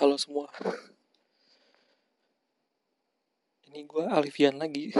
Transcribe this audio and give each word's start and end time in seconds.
Halo 0.00 0.16
semua. 0.16 0.48
Ini 3.68 3.84
gue 3.84 4.00
Alifian 4.08 4.56
lagi. 4.56 4.96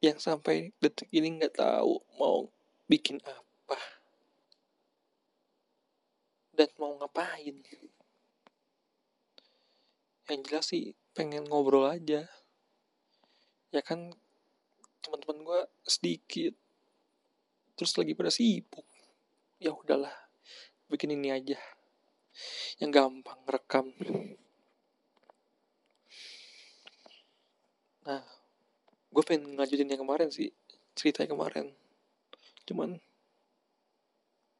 Yang 0.00 0.24
sampai 0.24 0.72
detik 0.80 1.12
ini 1.12 1.36
nggak 1.36 1.60
tahu 1.60 2.00
mau 2.16 2.48
bikin 2.88 3.20
apa 3.28 3.76
Dan 6.56 6.72
mau 6.80 6.96
ngapain. 6.96 7.60
Yang 10.32 10.40
jelas 10.48 10.66
sih 10.72 10.96
pengen 11.12 11.44
ngobrol 11.44 11.92
aja. 11.92 12.24
Ya 13.68 13.84
kan 13.84 14.16
teman-teman 15.04 15.44
gue 15.44 15.60
sedikit 15.84 16.56
Terus 17.76 17.92
lagi 18.00 18.16
pada 18.16 18.32
sibuk. 18.32 18.88
Ya 19.60 19.68
udahlah 19.76 20.23
bikin 20.94 21.18
ini 21.18 21.34
aja. 21.34 21.58
Yang 22.78 22.90
gampang 22.94 23.40
rekam. 23.50 23.86
Nah 28.06 28.22
gue 29.14 29.22
pengen 29.26 29.58
ngajutin 29.58 29.90
yang 29.90 30.02
kemarin 30.06 30.30
sih 30.30 30.54
cerita 30.94 31.26
yang 31.26 31.34
kemarin. 31.34 31.74
Cuman 32.66 32.98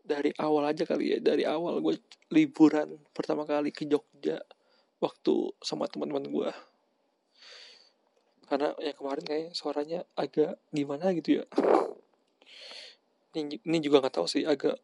dari 0.04 0.34
awal 0.36 0.68
aja 0.68 0.84
kali 0.84 1.16
ya 1.16 1.18
dari 1.22 1.48
awal 1.48 1.80
gue 1.80 1.96
liburan 2.28 3.00
pertama 3.16 3.48
kali 3.48 3.72
ke 3.72 3.88
Jogja 3.88 4.36
waktu 5.00 5.34
sama 5.64 5.88
teman-teman 5.88 6.28
gue 6.28 6.50
karena 8.44 8.76
yang 8.76 8.96
kemarin 8.96 9.24
kayak 9.24 9.50
suaranya 9.56 10.04
agak 10.14 10.60
gimana 10.68 11.16
gitu 11.16 11.40
ya. 11.40 11.44
Ini, 13.34 13.58
ini 13.66 13.78
juga 13.82 14.04
nggak 14.04 14.14
tahu 14.20 14.28
sih 14.30 14.44
agak 14.46 14.78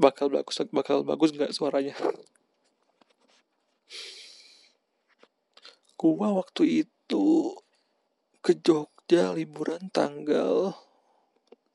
bakal 0.00 0.32
bagus 0.32 0.56
bakal 0.72 1.04
bagus 1.04 1.36
nggak 1.36 1.52
suaranya? 1.52 1.92
Gua 6.00 6.32
waktu 6.32 6.88
itu 6.88 7.52
ke 8.40 8.56
Jogja 8.56 9.36
liburan 9.36 9.92
tanggal 9.92 10.72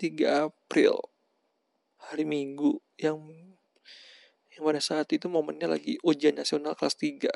3 0.02 0.50
April 0.50 0.98
hari 2.02 2.26
Minggu 2.26 2.82
yang 2.98 3.22
yang 4.50 4.64
pada 4.66 4.82
saat 4.82 5.06
itu 5.14 5.30
momennya 5.30 5.70
lagi 5.70 6.02
ujian 6.02 6.34
nasional 6.34 6.74
kelas 6.74 6.98
3 6.98 7.30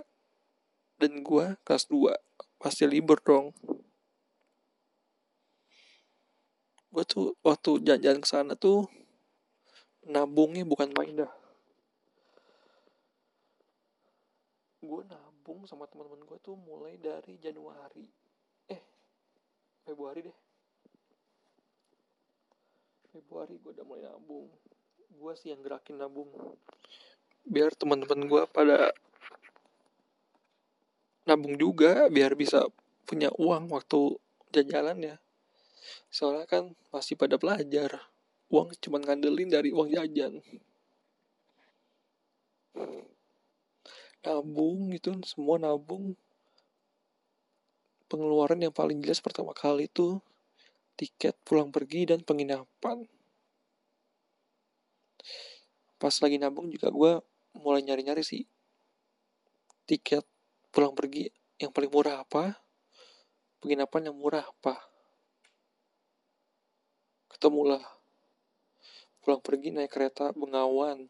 dan 0.97 1.21
gua 1.21 1.61
kelas 1.61 1.85
2 1.93 2.17
pasti 2.57 2.89
libur 2.89 3.21
dong. 3.21 3.53
Gua 6.89 7.05
tuh 7.05 7.37
waktu 7.45 7.85
jalan-jalan 7.85 8.21
ke 8.25 8.29
sana 8.33 8.53
tuh 8.57 8.89
nabungnya 10.07 10.63
bukan 10.63 10.91
main 10.95 11.25
dah 11.25 11.31
gue 14.79 15.01
nabung 15.11 15.67
sama 15.67 15.85
teman-teman 15.91 16.23
gue 16.23 16.39
tuh 16.39 16.55
mulai 16.55 16.95
dari 16.95 17.35
Januari. 17.35 18.07
Eh 18.71 18.81
Februari 19.83 20.23
deh. 20.23 20.37
Februari 23.11 23.59
gue 23.59 23.75
udah 23.75 23.85
mulai 23.85 24.07
nabung. 24.07 24.47
Gue 25.13 25.33
sih 25.35 25.51
yang 25.51 25.59
gerakin 25.59 25.99
nabung. 25.99 26.31
Biar 27.43 27.75
teman-teman 27.75 28.23
gue 28.25 28.43
pada 28.49 28.95
nabung 31.29 31.53
juga 31.59 32.09
biar 32.09 32.33
bisa 32.33 32.65
punya 33.05 33.29
uang 33.37 33.69
waktu 33.69 34.17
jalan-jalan 34.49 35.13
ya 35.13 35.15
soalnya 36.09 36.49
kan 36.49 36.73
masih 36.89 37.13
pada 37.13 37.37
belajar 37.37 38.01
uang 38.49 38.73
cuma 38.81 38.97
ngandelin 38.97 39.49
dari 39.49 39.69
uang 39.69 39.89
jajan. 39.93 40.41
Nabung 44.25 44.91
itu 44.91 45.13
semua 45.23 45.61
nabung. 45.61 46.17
Pengeluaran 48.09 48.57
yang 48.57 48.73
paling 48.73 49.05
jelas 49.05 49.21
pertama 49.21 49.53
kali 49.53 49.85
itu 49.85 50.17
tiket 50.97 51.37
pulang 51.45 51.69
pergi 51.69 52.09
dan 52.09 52.25
penginapan. 52.25 53.05
Pas 56.01 56.15
lagi 56.17 56.41
nabung 56.41 56.73
juga 56.73 56.89
gue 56.89 57.11
mulai 57.59 57.85
nyari-nyari 57.85 58.23
sih 58.23 58.47
tiket 59.89 60.21
pulang 60.69 60.93
pergi 60.93 61.33
yang 61.57 61.73
paling 61.73 61.89
murah 61.89 62.21
apa 62.21 62.55
penginapan 63.59 64.09
yang 64.09 64.15
murah 64.15 64.45
apa. 64.45 64.79
Ketemulah 67.29 67.98
pulang 69.21 69.41
pergi 69.43 69.69
naik 69.73 69.91
kereta 69.91 70.31
Bengawan. 70.35 71.07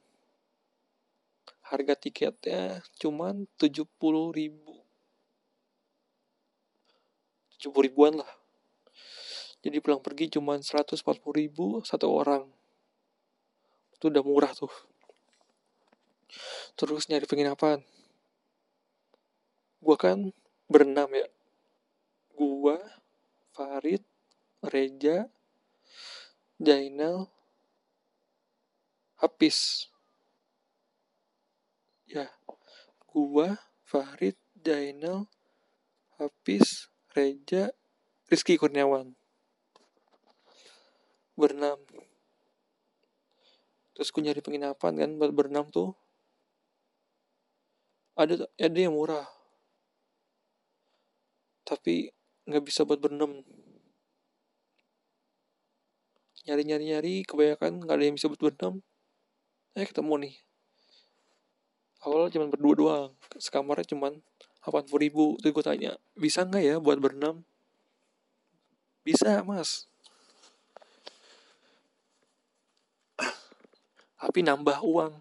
Harga 1.69 1.93
tiketnya 1.93 2.81
cuman 2.97 3.45
70 3.61 3.85
ribu. 4.33 4.73
70 7.61 7.85
ribuan 7.85 8.17
lah. 8.17 8.31
Jadi 9.59 9.77
pulang 9.83 9.99
pergi 9.99 10.31
cuman 10.39 10.63
140 10.63 11.03
ribu 11.35 11.83
satu 11.85 12.09
orang. 12.09 12.47
Itu 13.93 14.09
udah 14.09 14.23
murah 14.23 14.53
tuh. 14.55 14.71
Terus 16.79 17.11
nyari 17.11 17.27
penginapan 17.27 17.83
gua 19.79 19.95
kan 19.95 20.31
berenam 20.67 21.09
ya. 21.11 21.27
Gua 22.35 22.77
Farid 23.55 24.03
Reja 24.63 25.27
Jainal 26.59 27.31
habis. 29.19 29.91
Ya 32.09 32.31
gua 33.05 33.59
Farid 33.85 34.39
Jainal 34.57 35.29
Hafiz 36.17 36.89
Reja 37.13 37.69
Rizky 38.31 38.55
Kurniawan. 38.55 39.13
Berenam. 41.35 41.79
Terus 43.95 44.09
gue 44.15 44.23
nyari 44.23 44.39
penginapan 44.43 44.93
kan 44.95 45.09
buat 45.19 45.31
berenam 45.35 45.67
tuh. 45.71 45.95
Ada 48.19 48.47
ada 48.59 48.79
yang 48.79 48.95
murah. 48.95 49.27
Tapi 51.63 52.11
nggak 52.47 52.63
bisa 52.63 52.83
buat 52.83 52.99
berenam. 52.99 53.43
Nyari 56.47 56.63
nyari 56.67 56.83
nyari 56.95 57.15
kebanyakan 57.27 57.83
nggak 57.83 57.95
ada 57.95 58.05
yang 58.07 58.15
bisa 58.15 58.27
buat 58.31 58.41
berenam 58.41 58.83
eh 59.77 59.85
ketemu 59.85 60.13
nih. 60.25 60.35
Awal 62.07 62.31
cuma 62.31 62.47
berdua 62.47 62.73
doang. 62.75 63.09
Sekamarnya 63.35 63.85
cuma 63.91 64.15
80 64.63 65.03
ribu. 65.03 65.35
Terus 65.43 65.51
gue 65.51 65.65
tanya 65.65 65.91
bisa 66.15 66.47
nggak 66.47 66.63
ya 66.63 66.75
buat 66.79 66.97
berenam? 66.97 67.43
Bisa 69.03 69.43
mas. 69.43 69.85
Tapi 74.19 74.39
nambah 74.43 74.79
uang. 74.83 75.13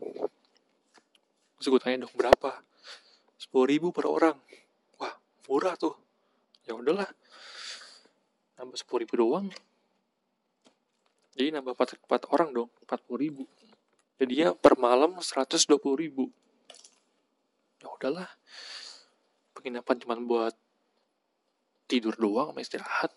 Terus 1.58 1.66
gue 1.66 1.80
tanya 1.82 2.06
dong 2.06 2.14
berapa? 2.14 2.62
Sepuluh 3.38 3.66
ribu 3.66 3.90
per 3.90 4.06
orang. 4.06 4.38
Wah 5.02 5.14
murah 5.50 5.74
tuh. 5.74 5.98
Ya 6.66 6.78
udahlah. 6.78 7.10
Nambah 8.58 8.78
sepuluh 8.78 9.02
ribu 9.06 9.14
doang. 9.18 9.46
Jadi 11.38 11.54
nambah 11.54 11.74
empat, 11.78 12.02
empat 12.02 12.22
orang 12.34 12.50
dong 12.50 12.70
empat 12.82 12.98
puluh 13.06 13.22
ribu 13.22 13.46
jadinya 14.18 14.52
per 14.52 14.74
malam 14.76 15.16
120 15.22 15.78
ribu. 15.94 16.28
Ya 17.78 17.88
udahlah. 17.88 18.30
Penginapan 19.54 19.96
cuma 20.02 20.18
buat 20.18 20.54
tidur 21.86 22.14
doang 22.18 22.52
sama 22.52 22.60
istirahat. 22.60 23.10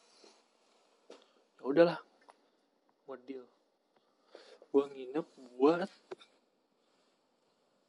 Ya 1.59 1.63
udahlah. 1.65 1.99
Buat 3.09 3.21
deal. 3.25 3.45
Gue 4.71 4.85
nginep 4.87 5.27
buat 5.59 5.89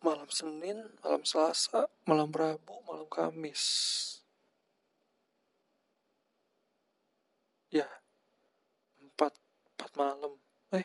malam 0.02 0.26
Senin, 0.34 0.82
malam 0.98 1.22
Selasa, 1.22 1.86
malam 2.02 2.34
Rabu, 2.34 2.74
malam 2.90 3.06
Kamis. 3.06 3.62
Ya, 7.70 7.88
empat, 9.00 9.32
empat 9.78 9.92
malam. 9.96 10.36
Eh, 10.74 10.84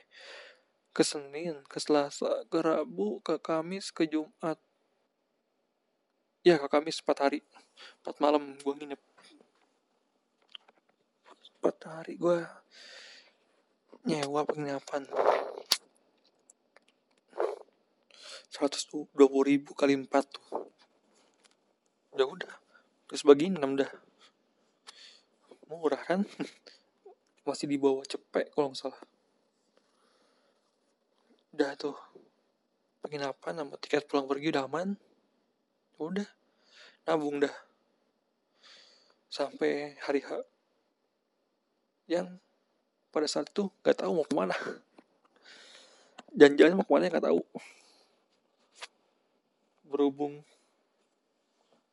ke 0.97 1.05
Senin, 1.05 1.61
ke 1.69 1.77
Selasa, 1.77 2.49
ke 2.49 2.57
Rabu, 2.57 3.21
ke 3.21 3.38
Kamis, 3.38 3.94
ke 3.94 4.09
Jumat. 4.09 4.57
Ya, 6.41 6.57
ke 6.57 6.65
Kamis 6.65 7.05
4 7.05 7.21
hari. 7.21 7.45
4 8.01 8.17
malam 8.17 8.57
gue 8.57 8.73
nginep. 8.73 9.01
4 11.61 11.94
hari 11.94 12.17
gue 12.17 12.41
nyewa 14.09 14.41
penginapan. 14.41 15.05
120 18.57 19.13
ribu 19.21 19.77
kali 19.77 19.94
4 19.94 20.09
tuh. 20.09 20.73
Ya 22.17 22.25
udah. 22.25 22.57
Terus 23.05 23.21
bagi 23.21 23.53
6 23.53 23.61
dah. 23.77 23.91
Murah 25.69 26.01
kan? 26.01 26.25
Masih 27.45 27.69
di 27.69 27.77
bawah 27.77 28.01
cepek 28.01 28.49
kalau 28.57 28.73
nggak 28.73 28.81
salah 28.81 29.17
udah 31.57 31.74
tuh. 31.74 31.98
Penginapan 33.01 33.65
nama 33.65 33.74
tiket 33.81 34.06
pulang 34.06 34.30
pergi 34.30 34.54
udah 34.54 34.69
aman. 34.69 34.94
Udah. 35.98 36.30
Nabung 37.09 37.42
dah. 37.42 37.56
Sampai 39.25 39.98
hari 40.06 40.21
H. 40.21 40.38
Yang 42.06 42.38
pada 43.09 43.25
saat 43.25 43.50
itu 43.50 43.74
gak 43.81 44.06
tahu 44.06 44.21
mau 44.21 44.25
ke 44.30 44.38
mana. 44.38 44.54
Janjian 46.38 46.77
mau 46.77 46.86
ke 46.86 46.94
mana 46.94 47.09
nggak 47.09 47.25
tahu. 47.25 47.42
Berhubung 49.89 50.45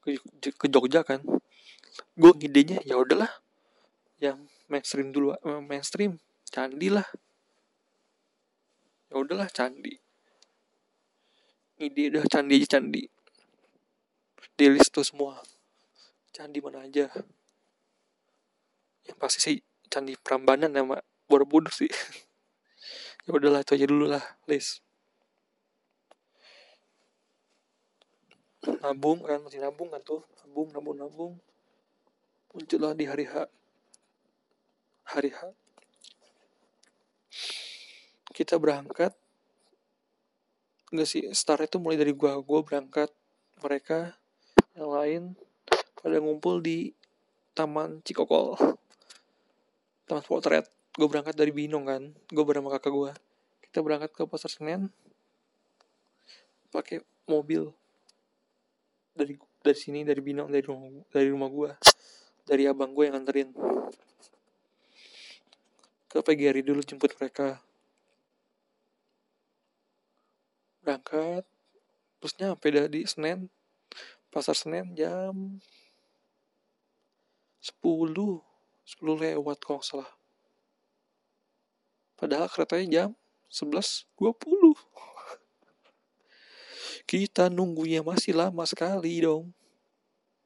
ke, 0.04 0.20
ke 0.44 0.66
Jogja 0.68 1.00
kan. 1.08 1.24
Gue 2.20 2.36
idenya 2.44 2.84
ya 2.84 3.00
udahlah. 3.00 3.32
Yang 4.20 4.44
mainstream 4.68 5.08
dulu 5.08 5.32
eh, 5.32 5.62
mainstream 5.64 6.20
candi 6.52 6.92
lah 6.92 7.08
ya 9.14 9.22
udahlah 9.22 9.46
candi. 9.46 9.94
Ide 11.78 12.10
udah 12.10 12.26
candi 12.26 12.58
aja 12.58 12.78
candi. 12.78 13.06
Di 14.58 14.66
list 14.66 14.90
tuh 14.90 15.06
semua. 15.06 15.38
Candi 16.34 16.58
mana 16.58 16.82
aja? 16.82 17.06
Yang 19.06 19.18
pasti 19.22 19.38
sih 19.38 19.56
candi 19.86 20.18
Prambanan 20.18 20.74
sama 20.74 20.98
Borobudur 21.30 21.70
sih. 21.70 21.86
Ya 23.24 23.32
udahlah 23.32 23.64
itu 23.64 23.72
aja 23.72 23.88
dulu 23.88 24.04
lah 24.04 24.20
list. 24.44 24.84
Nabung 28.84 29.24
kan 29.24 29.40
masih 29.40 29.64
nabung 29.64 29.88
kan 29.88 30.04
tuh. 30.04 30.20
Nabung 30.44 30.68
nabung 30.76 30.96
nabung. 31.00 31.34
Muncullah 32.52 32.92
di 32.92 33.08
hari 33.08 33.24
H. 33.24 33.48
Hari 35.08 35.32
H 35.32 35.63
kita 38.34 38.58
berangkat 38.58 39.14
enggak 40.90 41.08
sih 41.08 41.22
start 41.30 41.70
itu 41.70 41.78
mulai 41.78 41.94
dari 41.94 42.10
gua 42.10 42.42
gua 42.42 42.66
berangkat 42.66 43.08
mereka 43.62 44.18
yang 44.74 44.90
lain 44.90 45.22
pada 45.96 46.18
ngumpul 46.18 46.58
di 46.60 46.90
Taman 47.54 48.02
Cikokol. 48.02 48.58
Taman 50.10 50.24
Potret 50.26 50.66
gue 50.94 51.08
berangkat 51.10 51.34
dari 51.34 51.50
Binong 51.50 51.90
kan 51.90 52.02
gue 52.30 52.44
bersama 52.46 52.70
kakak 52.78 52.94
gue 52.94 53.10
kita 53.66 53.82
berangkat 53.82 54.14
ke 54.14 54.22
pasar 54.30 54.46
Senen 54.46 54.94
pakai 56.70 57.02
mobil 57.26 57.74
dari 59.10 59.34
dari 59.58 59.78
sini 59.78 60.06
dari 60.06 60.22
Binong 60.22 60.54
dari 60.54 60.62
rumah 60.62 61.02
dari 61.10 61.28
rumah 61.34 61.50
gue 61.50 61.70
dari 62.44 62.68
abang 62.68 62.92
gue 62.92 63.08
yang 63.08 63.16
nganterin. 63.16 63.50
Ke 66.12 66.22
PGRI 66.22 66.62
dulu 66.62 66.84
jemput 66.84 67.10
mereka 67.18 67.58
berangkat 70.84 71.48
terus 72.20 72.36
nyampe 72.36 72.68
di 72.92 73.08
Senen 73.08 73.48
pasar 74.28 74.52
Senen 74.52 74.92
jam 74.92 75.56
10 77.64 77.80
10 77.80 79.00
lewat 79.00 79.64
kalau 79.64 79.80
salah 79.80 80.12
Padahal 82.14 82.46
keretanya 82.46 82.86
jam 82.88 83.10
11.20. 83.50 84.16
Kita 87.10 87.50
nunggunya 87.50 88.00
masih 88.00 88.32
lama 88.32 88.64
sekali 88.64 89.20
dong. 89.20 89.52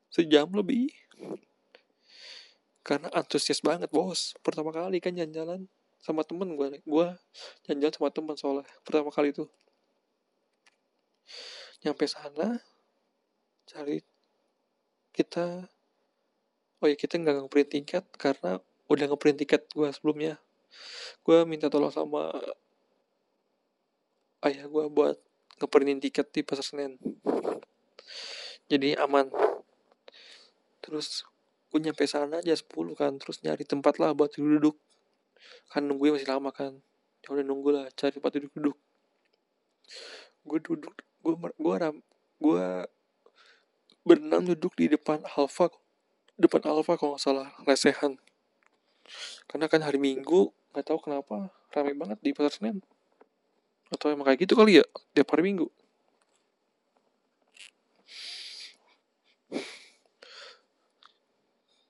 Sejam 0.09 0.49
lebih. 0.51 0.91
Karena 2.81 3.13
antusias 3.13 3.61
banget 3.61 3.93
bos. 3.93 4.33
Pertama 4.41 4.73
kali 4.73 4.99
kan 4.99 5.13
jalan-jalan 5.13 5.69
sama 6.01 6.25
temen 6.25 6.57
gue. 6.57 6.81
Gue 6.89 7.09
jalan-jalan 7.69 7.95
sama 7.95 8.11
temen 8.11 8.35
soalnya. 8.35 8.67
Pertama 8.81 9.13
kali 9.13 9.37
itu. 9.37 9.45
Nyampe 11.85 12.05
sana. 12.09 12.61
Cari 13.69 14.01
kita 15.13 15.69
oh 16.79 16.87
ya 16.87 16.95
kita 16.95 17.19
nggak 17.19 17.47
ngeprint 17.47 17.71
tiket 17.75 18.05
karena 18.15 18.63
udah 18.87 19.05
ngeprint 19.11 19.39
tiket 19.43 19.63
gue 19.75 19.89
sebelumnya. 19.91 20.41
Gue 21.27 21.45
minta 21.45 21.67
tolong 21.69 21.93
sama 21.93 22.33
ayah 24.47 24.65
gue 24.71 24.85
buat 24.87 25.19
ngeprintin 25.59 25.99
tiket 25.99 26.31
di 26.31 26.41
pasar 26.47 26.65
Senen. 26.65 26.95
Jadi 28.71 28.95
aman. 28.95 29.27
Terus 30.79 31.27
gue 31.69 31.81
nyampe 31.85 32.09
sana 32.09 32.41
aja 32.41 32.57
10 32.57 32.97
kan 32.97 33.13
terus 33.21 33.45
nyari 33.45 33.61
tempat 33.69 34.01
lah 34.01 34.17
buat 34.17 34.33
duduk 34.33 34.73
kan 35.69 35.85
nunggunya 35.85 36.17
masih 36.17 36.29
lama 36.33 36.49
kan 36.49 36.73
ya 37.21 37.29
udah 37.29 37.45
nunggu 37.45 37.69
lah 37.77 37.87
cari 37.93 38.17
tempat 38.17 38.41
duduk 38.41 38.53
duduk 38.57 38.79
gue 40.49 40.59
duduk 40.65 40.95
gue 41.29 41.37
gue 41.61 41.77
gue 42.41 42.67
berenam 44.09 44.41
duduk 44.49 44.73
di 44.73 44.89
depan 44.89 45.21
Alfa 45.37 45.69
depan 46.39 46.63
Alfa 46.71 46.95
kalau 46.95 47.19
nggak 47.19 47.23
salah 47.23 47.49
lesehan. 47.67 48.17
Karena 49.51 49.67
kan 49.67 49.83
hari 49.83 49.99
Minggu 49.99 50.55
nggak 50.73 50.87
tahu 50.87 51.11
kenapa 51.11 51.51
ramai 51.75 51.93
banget 51.99 52.19
di 52.23 52.31
pasar 52.31 52.55
Senen. 52.55 52.79
Atau 53.91 54.15
emang 54.15 54.31
kayak 54.31 54.47
gitu 54.47 54.55
kali 54.55 54.81
ya 54.81 54.87
tiap 55.13 55.29
hari 55.35 55.51
Minggu. 55.51 55.67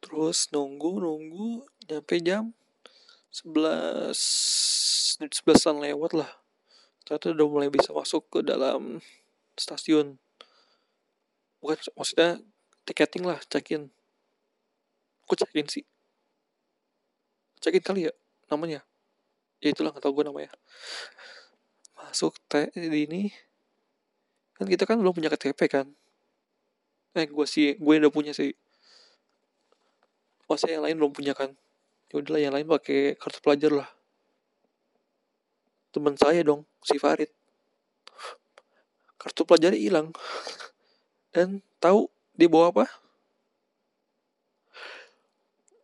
Terus 0.00 0.48
nunggu 0.48 1.04
nunggu 1.04 1.68
nyampe 1.84 2.16
jam 2.24 2.56
sebelas 3.28 4.18
sebelasan 5.12 5.84
lewat 5.84 6.16
lah. 6.16 6.30
Ternyata 7.04 7.36
udah 7.36 7.46
mulai 7.52 7.68
bisa 7.68 7.92
masuk 7.92 8.24
ke 8.32 8.40
dalam 8.40 9.04
stasiun. 9.58 10.18
Bukan 11.58 11.78
maksudnya 11.98 12.38
tiketing 12.86 13.26
lah 13.26 13.38
check 13.50 13.68
in 13.74 13.90
kok 15.28 15.36
check 15.44 15.52
in 15.52 15.68
sih. 15.68 15.84
Check 17.60 17.76
in 17.76 17.84
kali 17.84 18.08
ya 18.08 18.12
namanya. 18.48 18.80
Ya 19.60 19.76
itulah 19.76 19.92
nggak 19.92 20.00
tau 20.00 20.16
gue 20.16 20.24
namanya. 20.24 20.50
Masuk 22.00 22.40
teh 22.48 22.72
di 22.72 23.04
ini. 23.04 23.28
Kan 24.56 24.66
kita 24.66 24.88
kan 24.88 24.96
belum 24.96 25.12
punya 25.12 25.28
KTP 25.28 25.60
kan. 25.68 25.86
Eh 27.12 27.28
gue 27.28 27.46
sih 27.46 27.76
gue 27.76 27.94
udah 28.00 28.08
punya 28.08 28.32
sih. 28.32 28.56
Masa 30.48 30.72
yang 30.72 30.88
lain 30.88 30.96
belum 30.96 31.12
punya 31.12 31.36
kan. 31.36 31.52
Ya 32.08 32.24
udahlah 32.24 32.40
yang 32.40 32.54
lain 32.56 32.64
pakai 32.64 33.20
kartu 33.20 33.44
pelajar 33.44 33.84
lah. 33.84 33.88
Teman 35.92 36.16
saya 36.16 36.40
dong 36.40 36.64
si 36.80 36.96
Farid 36.96 37.28
kartu 39.18 39.42
pelajar 39.42 39.74
hilang. 39.74 40.14
Dan 41.34 41.60
tahu 41.82 42.06
dia 42.38 42.46
bawa 42.46 42.70
apa? 42.70 42.86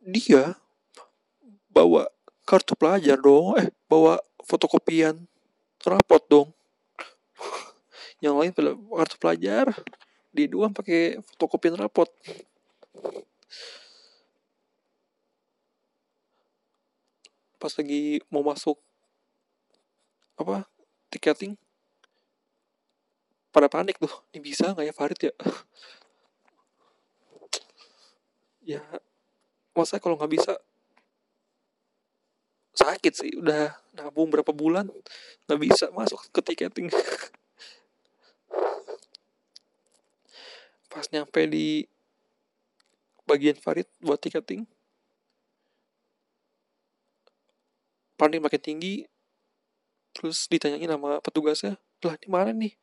Dia 0.07 0.55
bawa 1.75 2.07
kartu 2.47 2.79
pelajar 2.79 3.19
dong. 3.19 3.59
Eh 3.59 3.69
bawa 3.91 4.23
fotokopian 4.47 5.27
rapot 5.83 6.23
dong. 6.31 6.49
Yang 8.25 8.35
lain 8.39 8.53
kartu 8.89 9.17
pelajar. 9.19 9.67
Di 10.35 10.47
dua 10.47 10.71
pakai 10.71 11.19
fotokopian 11.35 11.75
rapot. 11.75 12.09
Pas 17.59 17.73
lagi 17.81 18.21
mau 18.31 18.45
masuk 18.47 18.79
apa 20.35 20.67
tiketing 21.15 21.55
pada 23.55 23.71
panik 23.71 24.03
tuh. 24.03 24.11
Ini 24.35 24.43
bisa 24.43 24.75
nggak 24.75 24.87
ya 24.91 24.95
Farid 24.95 25.21
ya? 25.31 25.35
Ya 28.65 28.81
masa 29.77 30.01
kalau 30.01 30.17
nggak 30.17 30.33
bisa 30.35 30.57
sakit 32.75 33.13
sih. 33.15 33.31
Udah 33.39 33.79
nabung 33.95 34.33
berapa 34.33 34.51
bulan 34.51 34.91
nggak 35.47 35.61
bisa 35.63 35.93
masuk 35.95 36.19
ke 36.35 36.41
tiketing. 36.43 36.91
Pas 40.91 41.07
nyampe 41.13 41.47
di 41.47 41.87
bagian 43.25 43.57
Farid 43.57 43.89
buat 44.01 44.21
tiketing 44.21 44.69
paling 48.15 48.41
makin 48.41 48.63
tinggi 48.63 48.95
terus 50.15 50.47
ditanyain 50.47 50.87
sama 50.87 51.19
petugasnya 51.19 51.75
lah 52.05 52.17
di 52.21 52.29
mana 52.31 52.55
nih 52.55 52.77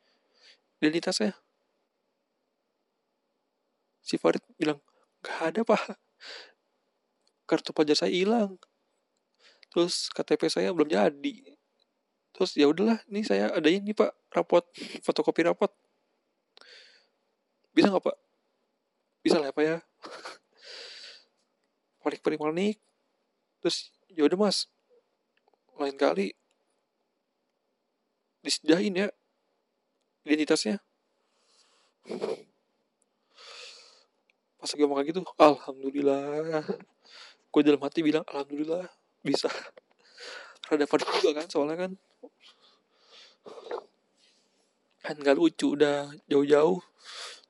identitasnya. 0.82 1.38
Si 4.02 4.18
Farid 4.18 4.42
bilang 4.58 4.82
gak 5.22 5.54
ada 5.54 5.62
pak. 5.62 5.94
Kartu 7.46 7.70
pajak 7.70 8.02
saya 8.02 8.10
hilang. 8.10 8.58
Terus 9.70 10.10
KTP 10.10 10.50
saya 10.50 10.74
belum 10.74 10.90
jadi. 10.90 11.54
Terus 12.34 12.58
ya 12.58 12.66
udahlah 12.66 12.98
ini 13.06 13.22
saya 13.22 13.54
ada 13.54 13.70
ini 13.70 13.94
pak 13.94 14.10
rapot 14.34 14.66
fotokopi 15.06 15.46
rapot. 15.46 15.70
Bisa 17.70 17.88
nggak 17.88 18.02
pak? 18.02 18.16
Bisa 19.22 19.38
lah 19.38 19.48
ya 19.48 19.54
pak 19.54 19.64
ya. 19.64 19.76
Panik 22.02 22.20
panik 22.26 22.40
panik. 22.42 22.76
Terus 23.62 23.94
ya 24.10 24.26
udah 24.26 24.50
mas. 24.50 24.66
Lain 25.78 25.94
kali 25.94 26.34
disediain 28.42 28.90
ya 28.90 29.08
identitasnya? 30.26 30.82
Pas 34.58 34.70
ngomong 34.78 35.02
kayak 35.02 35.08
gitu 35.10 35.20
alhamdulillah. 35.38 36.62
Gue 37.50 37.62
dalam 37.66 37.82
hati 37.82 38.00
bilang 38.00 38.22
alhamdulillah 38.30 38.86
bisa. 39.20 39.50
Rada 40.70 40.86
panik 40.86 41.08
juga 41.18 41.42
kan 41.42 41.46
soalnya 41.50 41.76
kan 41.76 41.92
kan 45.02 45.18
gak 45.18 45.34
lucu 45.34 45.74
udah 45.74 46.14
jauh-jauh 46.30 46.78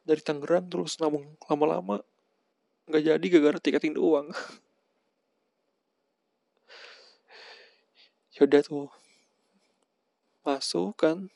dari 0.09 0.25
Tangerang 0.25 0.67
terus 0.73 0.97
nabung 0.97 1.37
lama-lama 1.47 2.01
nggak 2.89 3.03
jadi 3.07 3.27
gara-gara 3.29 3.59
tiketing 3.63 3.95
doang. 3.95 4.33
Yaudah 8.41 8.61
tuh 8.65 8.89
masuk 10.43 10.97
kan 10.99 11.31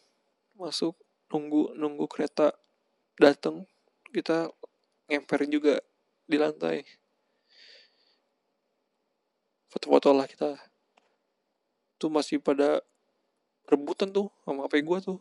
masuk 0.59 0.99
nunggu 1.30 1.75
nunggu 1.75 2.06
kereta 2.06 2.54
datang 3.18 3.66
kita 4.12 4.50
ngemper 5.11 5.47
juga 5.47 5.75
di 6.26 6.37
lantai. 6.38 6.83
Foto-foto 9.71 10.11
lah 10.14 10.26
kita. 10.26 10.59
Tuh 11.97 12.11
masih 12.11 12.42
pada 12.42 12.83
rebutan 13.66 14.11
tuh 14.11 14.30
sama 14.47 14.66
HP 14.66 14.83
gue 14.83 14.99
tuh. 15.02 15.18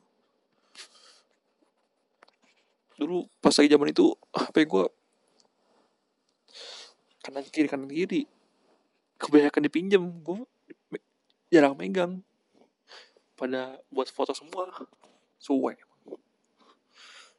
Dulu 2.95 3.27
pas 3.43 3.51
lagi 3.51 3.67
zaman 3.67 3.91
itu 3.91 4.15
HP 4.31 4.57
gue 4.65 4.85
kanan 7.25 7.45
kiri 7.49 7.67
kanan 7.67 7.91
kiri. 7.91 8.29
Kebanyakan 9.19 9.61
dipinjam 9.65 10.03
gue 10.23 10.45
jarang 11.51 11.75
megang. 11.75 12.21
Pada 13.35 13.83
buat 13.91 14.07
foto 14.07 14.31
semua 14.31 14.71
suwe 15.35 15.75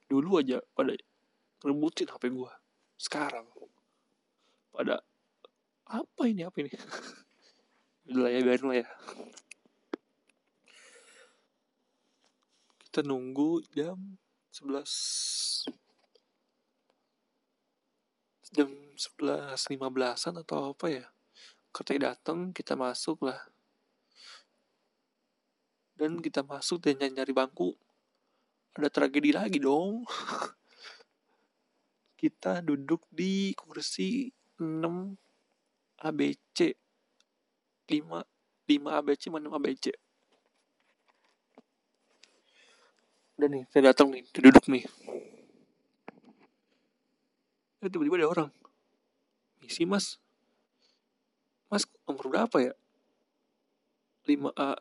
dulu 0.06 0.38
aja 0.38 0.62
pada 0.74 0.94
rebutin 1.62 2.06
HP 2.06 2.30
gue 2.30 2.52
sekarang. 2.96 3.46
Pada 4.72 5.02
apa 5.86 6.22
ini? 6.26 6.42
Apa 6.46 6.56
ini? 6.62 6.70
Udah 8.10 8.30
ya 8.30 8.40
biarin 8.42 8.66
lah 8.66 8.76
ya. 8.82 8.88
Kita 12.86 13.02
nunggu 13.02 13.66
jam 13.74 13.98
11 14.54 15.68
jam 18.56 18.70
11 18.70 19.58
15an 19.58 20.34
atau 20.40 20.72
apa 20.72 20.86
ya. 20.88 21.04
Kereta 21.74 22.14
datang 22.14 22.56
kita 22.56 22.72
masuk 22.78 23.26
lah. 23.26 23.36
Dan 25.96 26.20
kita 26.20 26.44
masuk 26.44 26.84
dan 26.84 27.00
nyari, 27.00 27.12
nyari 27.12 27.32
bangku 27.32 27.76
ada 28.76 28.92
tragedi 28.92 29.32
lagi 29.32 29.56
dong. 29.56 30.04
Kita 32.20 32.60
duduk 32.60 33.08
di 33.12 33.52
kursi 33.56 34.28
6 34.60 36.04
ABC 36.04 36.76
5 37.88 38.68
5 38.68 39.00
ABC 39.00 39.22
mana 39.32 39.48
6 39.52 39.60
ABC 39.60 39.86
udah 43.36 43.52
nih 43.52 43.64
saya 43.68 43.92
datang 43.92 44.08
nih 44.08 44.24
duduk 44.32 44.64
nih. 44.64 44.84
Eh, 47.84 47.88
tiba-tiba 47.92 48.24
ada 48.24 48.32
orang. 48.32 48.50
Misi 49.60 49.84
mas. 49.84 50.16
Mas 51.68 51.84
nomor 52.08 52.32
berapa 52.32 52.56
ya? 52.64 52.72
5A 54.24 54.80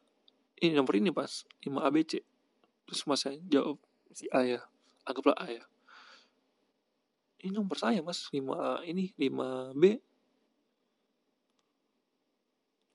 ini 0.63 0.73
nomor 0.73 0.95
ini 0.95 1.11
pas 1.11 1.43
5 1.61 1.83
ABC 1.83 2.23
terus 2.85 3.01
mas 3.09 3.25
saya 3.25 3.41
jawab 3.49 3.81
si 4.15 4.29
A 4.31 4.45
ya. 4.45 4.61
Anggaplah 5.03 5.35
A 5.37 5.45
ya. 5.49 5.63
Ini 7.43 7.53
nomor 7.53 7.77
saya 7.77 7.99
mas. 8.01 8.31
5 8.31 8.41
ini 8.87 9.11
5 9.17 9.75
B. 9.77 9.83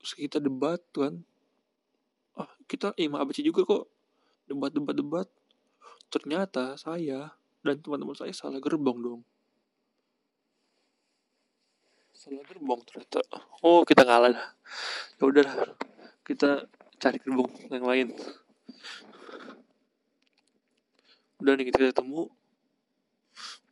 Terus 0.01 0.13
kita 0.17 0.39
debat 0.41 0.81
tuan 0.97 1.21
ah 2.35 2.49
kita 2.65 2.97
5 2.97 3.21
ABC 3.21 3.45
juga 3.45 3.69
kok. 3.69 3.85
Debat 4.49 4.73
debat 4.73 4.97
debat. 4.97 5.29
Ternyata 6.11 6.75
saya 6.81 7.37
dan 7.61 7.77
teman-teman 7.79 8.17
saya 8.17 8.33
salah 8.33 8.59
gerbong 8.59 8.99
dong. 8.99 9.23
Salah 12.17 12.43
gerbong 12.49 12.81
ternyata. 12.89 13.21
Oh 13.61 13.85
kita 13.85 14.03
dah. 14.03 14.35
Ya 15.21 15.23
udah 15.23 15.47
kita 16.25 16.65
cari 16.97 17.19
gerbong 17.21 17.53
yang 17.69 17.85
lain 17.85 18.09
udah 21.41 21.53
nih 21.57 21.67
kita 21.73 21.91
ketemu. 21.91 22.29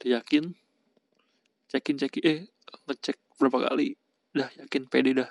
Udah 0.01 0.09
yakin? 0.21 0.45
Cekin 1.69 1.97
cekin. 2.01 2.23
Eh 2.25 2.41
ngecek 2.89 3.17
berapa 3.37 3.69
kali. 3.69 3.95
Udah 4.33 4.49
yakin. 4.57 4.89
Pede 4.89 5.13
dah. 5.13 5.31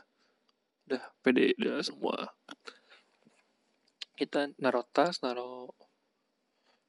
Udah 0.88 1.04
pede 1.26 1.58
dah 1.58 1.82
semua. 1.82 2.32
Kita 4.18 4.50
naruh 4.62 4.86
tas 4.94 5.22
naruh 5.26 5.74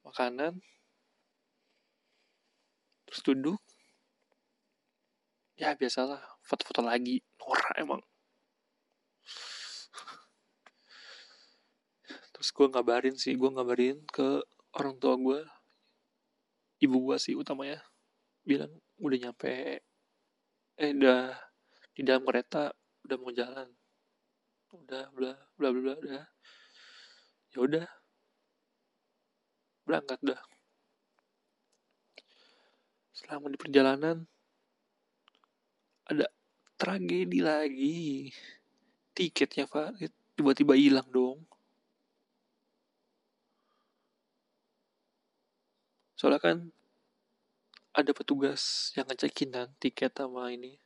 makanan. 0.05 0.61
Terus 3.09 3.21
duduk. 3.25 3.61
Ya 5.57 5.73
biasalah. 5.75 6.21
Foto-foto 6.45 6.85
lagi. 6.85 7.25
Norak 7.41 7.75
emang. 7.81 8.03
Terus 12.37 12.55
gue 12.55 12.67
ngabarin 12.71 13.17
sih. 13.19 13.35
Gue 13.35 13.51
ngabarin 13.51 13.99
ke 14.13 14.45
orang 14.77 15.01
tua 15.01 15.15
gue 15.17 15.41
ibu 16.85 16.97
gue 17.09 17.17
sih 17.17 17.35
utamanya 17.39 17.81
bilang 18.45 18.71
udah 19.01 19.19
nyampe 19.19 19.81
eh 20.79 20.91
udah 20.95 21.35
di 21.99 22.07
dalam 22.07 22.23
kereta 22.23 22.71
udah 23.09 23.17
mau 23.19 23.33
jalan. 23.35 23.69
Udah 24.71 25.09
bla 25.17 25.33
bla 25.59 25.69
bla 25.73 25.95
bla 25.97 26.23
ya 27.51 27.59
udah. 27.59 27.89
Berangkat 29.89 30.21
dah. 30.23 30.41
Selama 33.17 33.49
di 33.49 33.59
perjalanan. 33.59 34.29
Ada 36.07 36.31
tragedi 36.79 37.41
lagi. 37.43 38.31
Tiketnya 39.17 39.67
Farid 39.67 40.15
tiba-tiba 40.39 40.79
hilang 40.79 41.11
dong 41.11 41.43
soalnya 46.19 46.43
kan 46.43 46.59
ada 47.95 48.11
petugas 48.11 48.91
yang 48.99 49.07
ngecekin 49.07 49.55
kan 49.55 49.69
tiket 49.79 50.13
sama 50.19 50.51
ini. 50.51 50.83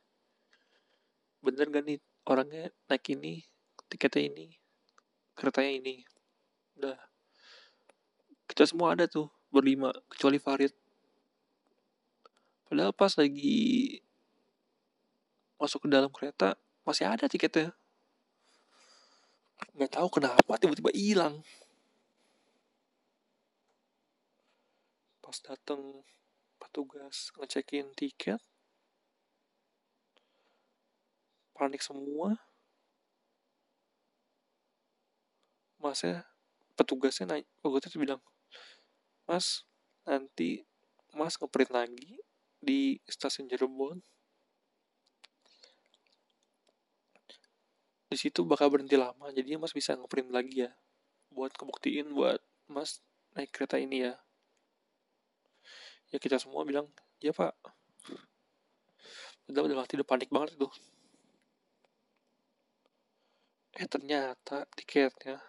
Bener 1.41 1.67
gak 1.73 1.83
nih? 1.89 1.99
Orangnya 2.23 2.71
naik 2.87 3.03
ini 3.11 3.43
tiketnya 3.91 4.31
ini 4.31 4.47
keretanya 5.37 5.73
ini. 5.81 5.95
Udah. 6.77 6.97
Kita 8.49 8.63
semua 8.69 8.93
ada 8.93 9.09
tuh 9.09 9.29
berlima 9.49 9.93
kecuali 10.09 10.37
Farid. 10.37 10.73
Padahal 12.69 12.93
pas 12.93 13.13
lagi 13.17 13.99
masuk 15.57 15.85
ke 15.85 15.89
dalam 15.89 16.09
kereta 16.09 16.57
masih 16.85 17.05
ada 17.05 17.25
tiketnya. 17.29 17.73
Nggak 19.73 19.97
tahu 19.97 20.07
kenapa 20.21 20.53
tiba-tiba 20.57 20.93
hilang 20.93 21.41
pas 25.23 25.39
datang 25.39 26.03
petugas 26.59 27.31
ngecekin 27.39 27.95
tiket. 27.95 28.43
Panik 31.55 31.79
semua. 31.79 32.35
Masnya 35.79 36.27
petugasnya 36.75 37.39
naik 37.39 37.47
petugasnya 37.59 37.99
bilang 37.99 38.21
mas 39.29 39.67
nanti 40.03 40.63
mas 41.15 41.39
ngeprint 41.39 41.71
lagi 41.71 42.19
di 42.59 42.99
stasiun 43.07 43.47
Cirebon. 43.47 43.99
Di 48.11 48.17
situ 48.19 48.43
bakal 48.43 48.71
berhenti 48.71 48.95
lama 48.99 49.31
jadi 49.31 49.55
mas 49.55 49.71
bisa 49.71 49.95
ngeprint 49.95 50.31
lagi 50.31 50.67
ya. 50.67 50.71
Buat 51.31 51.55
kebuktiin 51.55 52.11
buat 52.11 52.39
mas 52.67 52.99
naik 53.35 53.51
kereta 53.51 53.79
ini 53.79 54.07
ya 54.07 54.22
ya 56.13 56.21
kita 56.21 56.37
semua 56.37 56.61
bilang 56.61 56.85
ya 57.17 57.33
pak. 57.33 57.57
Udah 59.49 59.65
udah 59.65 59.81
hati 59.81 59.97
udah 59.97 60.05
panik 60.05 60.29
banget 60.29 60.53
itu. 60.53 60.69
Eh 63.73 63.89
ternyata 63.89 64.69
tiketnya 64.77 65.41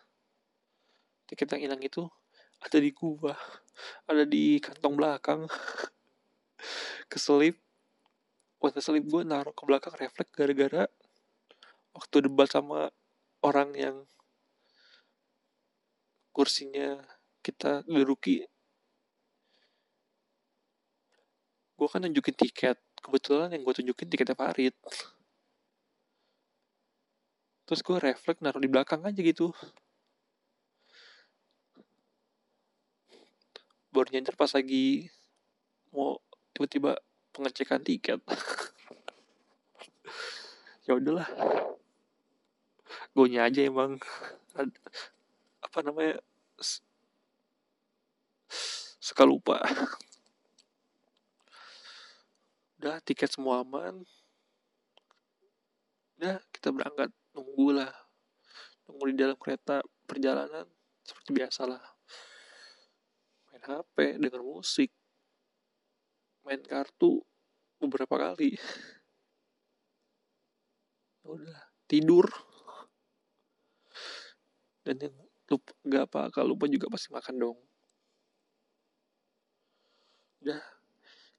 tiket 1.29 1.53
yang 1.57 1.69
hilang 1.69 1.83
itu 1.85 2.09
ada 2.65 2.81
di 2.81 2.89
gua 2.97 3.37
ada 4.09 4.25
di 4.25 4.57
kantong 4.57 4.97
belakang. 4.97 5.45
Keselip 7.13 7.61
waktu 8.65 8.81
keselip 8.81 9.05
gua 9.05 9.21
naruh 9.29 9.53
ke 9.53 9.63
belakang 9.69 9.93
refleks 10.01 10.33
gara-gara 10.33 10.89
waktu 11.93 12.17
debat 12.25 12.49
sama 12.49 12.89
orang 13.45 13.77
yang 13.77 13.97
kursinya 16.33 17.05
kita 17.45 17.85
duduki 17.85 18.49
gue 21.75 21.89
kan 21.91 22.01
nunjukin 22.03 22.37
tiket. 22.37 22.79
Kebetulan 23.03 23.53
yang 23.53 23.63
gue 23.67 23.75
tunjukin 23.75 24.09
tiketnya 24.09 24.39
Farid. 24.39 24.75
Terus 27.65 27.81
gue 27.81 27.97
refleks 27.97 28.41
naruh 28.41 28.61
di 28.61 28.71
belakang 28.71 29.01
aja 29.05 29.21
gitu. 29.21 29.53
Baru 33.93 34.09
nyadar 34.11 34.35
pas 34.37 34.51
lagi 34.53 35.09
mau 35.95 36.19
tiba-tiba 36.55 36.99
pengecekan 37.35 37.83
tiket. 37.83 38.21
Ya 40.85 41.01
udahlah. 41.01 41.25
Gue 43.17 43.41
aja 43.41 43.61
emang. 43.65 43.97
Apa 45.65 45.81
namanya? 45.81 46.21
Suka 49.01 49.25
lupa 49.25 49.65
udah 52.85 53.01
tiket 53.01 53.33
semua 53.33 53.65
aman. 53.65 54.05
Udah 56.21 56.37
kita 56.53 56.69
berangkat 56.69 57.09
nunggu 57.33 57.81
lah 57.81 57.89
nunggu 58.85 59.05
di 59.09 59.17
dalam 59.17 59.41
kereta 59.41 59.81
perjalanan 60.05 60.69
seperti 61.01 61.33
biasa 61.33 61.65
lah 61.65 61.81
main 63.49 63.65
HP 63.65 64.21
denger 64.21 64.45
musik 64.45 64.93
main 66.45 66.61
kartu 66.61 67.25
beberapa 67.81 68.21
kali. 68.21 68.53
Ya 71.25 71.27
udah 71.33 71.59
tidur. 71.89 72.29
Dan 74.85 75.01
yang 75.01 75.17
lupa 75.49 75.73
nggak 75.89 76.05
apa 76.13 76.23
kalau 76.29 76.53
lupa 76.53 76.69
juga 76.69 76.93
pasti 76.93 77.09
makan 77.09 77.35
dong. 77.41 77.59
Udah 80.45 80.61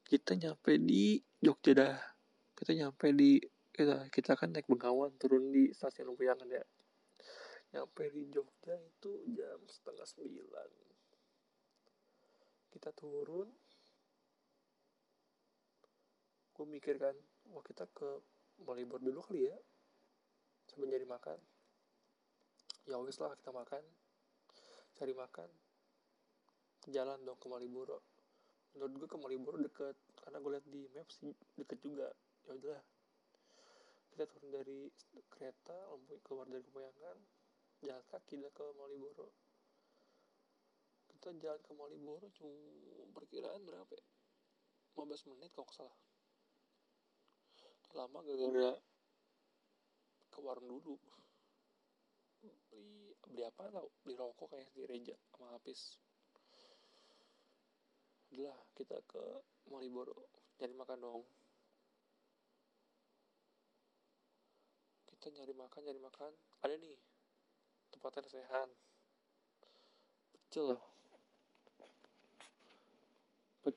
kita 0.06 0.38
nyampe 0.38 0.78
di 0.78 1.18
Jogja 1.46 1.78
dah. 1.78 1.96
Kita 2.58 2.74
nyampe 2.74 3.14
di 3.14 3.38
kita 3.70 4.10
kita 4.10 4.34
kan 4.34 4.50
naik 4.50 4.66
Bengawan 4.66 5.14
turun 5.22 5.54
di 5.54 5.70
stasiun 5.70 6.10
Lumpuyangan 6.10 6.50
ya. 6.50 6.66
Nyampe 7.78 8.10
di 8.10 8.26
Jogja 8.34 8.74
itu 8.74 9.22
jam 9.30 9.62
setengah 9.70 10.10
sembilan. 10.10 10.70
Kita 12.74 12.90
turun. 12.98 13.46
Gue 16.56 16.66
mikir 16.66 16.98
kan 16.98 17.14
wah 17.54 17.62
kita 17.62 17.86
ke 17.94 18.10
Malibor 18.66 19.04
dulu 19.04 19.20
kali 19.22 19.46
ya 19.46 19.58
sambil 20.66 20.90
nyari 20.90 21.06
makan. 21.06 21.38
Ya 22.90 22.98
wes 22.98 23.22
lah 23.22 23.38
kita 23.38 23.54
makan. 23.54 23.86
Cari 24.98 25.14
makan. 25.14 25.50
Jalan 26.90 27.22
dong 27.22 27.38
ke 27.38 27.46
Malioboro 27.46 28.16
menurut 28.76 28.94
gue 29.00 29.08
ke 29.08 29.18
Malioboro 29.18 29.58
deket 29.64 29.96
karena 30.26 30.42
gue 30.42 30.52
liat 30.58 30.66
di 30.66 30.82
map 30.98 31.08
sih 31.14 31.30
deket 31.54 31.80
juga. 31.86 32.10
Ya 32.50 32.58
udah 32.58 32.80
kita 34.10 34.26
turun 34.26 34.50
dari 34.50 34.90
kereta 35.30 35.78
keluar 36.26 36.50
dari 36.50 36.66
Kepoyangan 36.66 37.18
jalan 37.86 38.06
kaki 38.10 38.42
ke 38.50 38.66
Malioboro. 38.74 39.30
Kita 41.14 41.30
jalan 41.38 41.62
ke 41.62 41.72
Malioboro 41.78 42.26
cuma 42.34 42.50
perkiraan 43.14 43.62
berapa 43.62 43.94
ya? 43.94 44.06
15 44.98 45.30
menit 45.30 45.54
kalau 45.54 45.70
salah. 45.70 46.00
Lama 47.94 48.20
gara-gara 48.26 48.74
ke 50.34 50.40
warung 50.42 50.68
dulu. 50.68 50.98
Beli 52.74 53.14
beli 53.30 53.42
apa 53.46 53.70
tau? 53.70 53.88
Beli 54.02 54.18
rokok 54.18 54.52
kayak 54.52 54.74
di 54.74 54.84
Reja 54.90 55.16
sama 55.32 55.54
habis 55.54 56.02
udah 58.36 58.58
kita 58.76 59.00
ke 59.08 59.24
Maliboro 59.70 60.16
nyari 60.62 60.74
makan 60.78 60.98
dong. 61.02 61.24
Kita 65.10 65.28
nyari 65.34 65.54
makan 65.58 65.82
nyari 65.84 66.02
makan. 66.02 66.32
Ada 66.62 66.76
nih 66.78 66.98
tempatnya 67.92 68.30
sehat. 68.30 68.70
Pecel. 70.32 70.78
Pe 73.66 73.70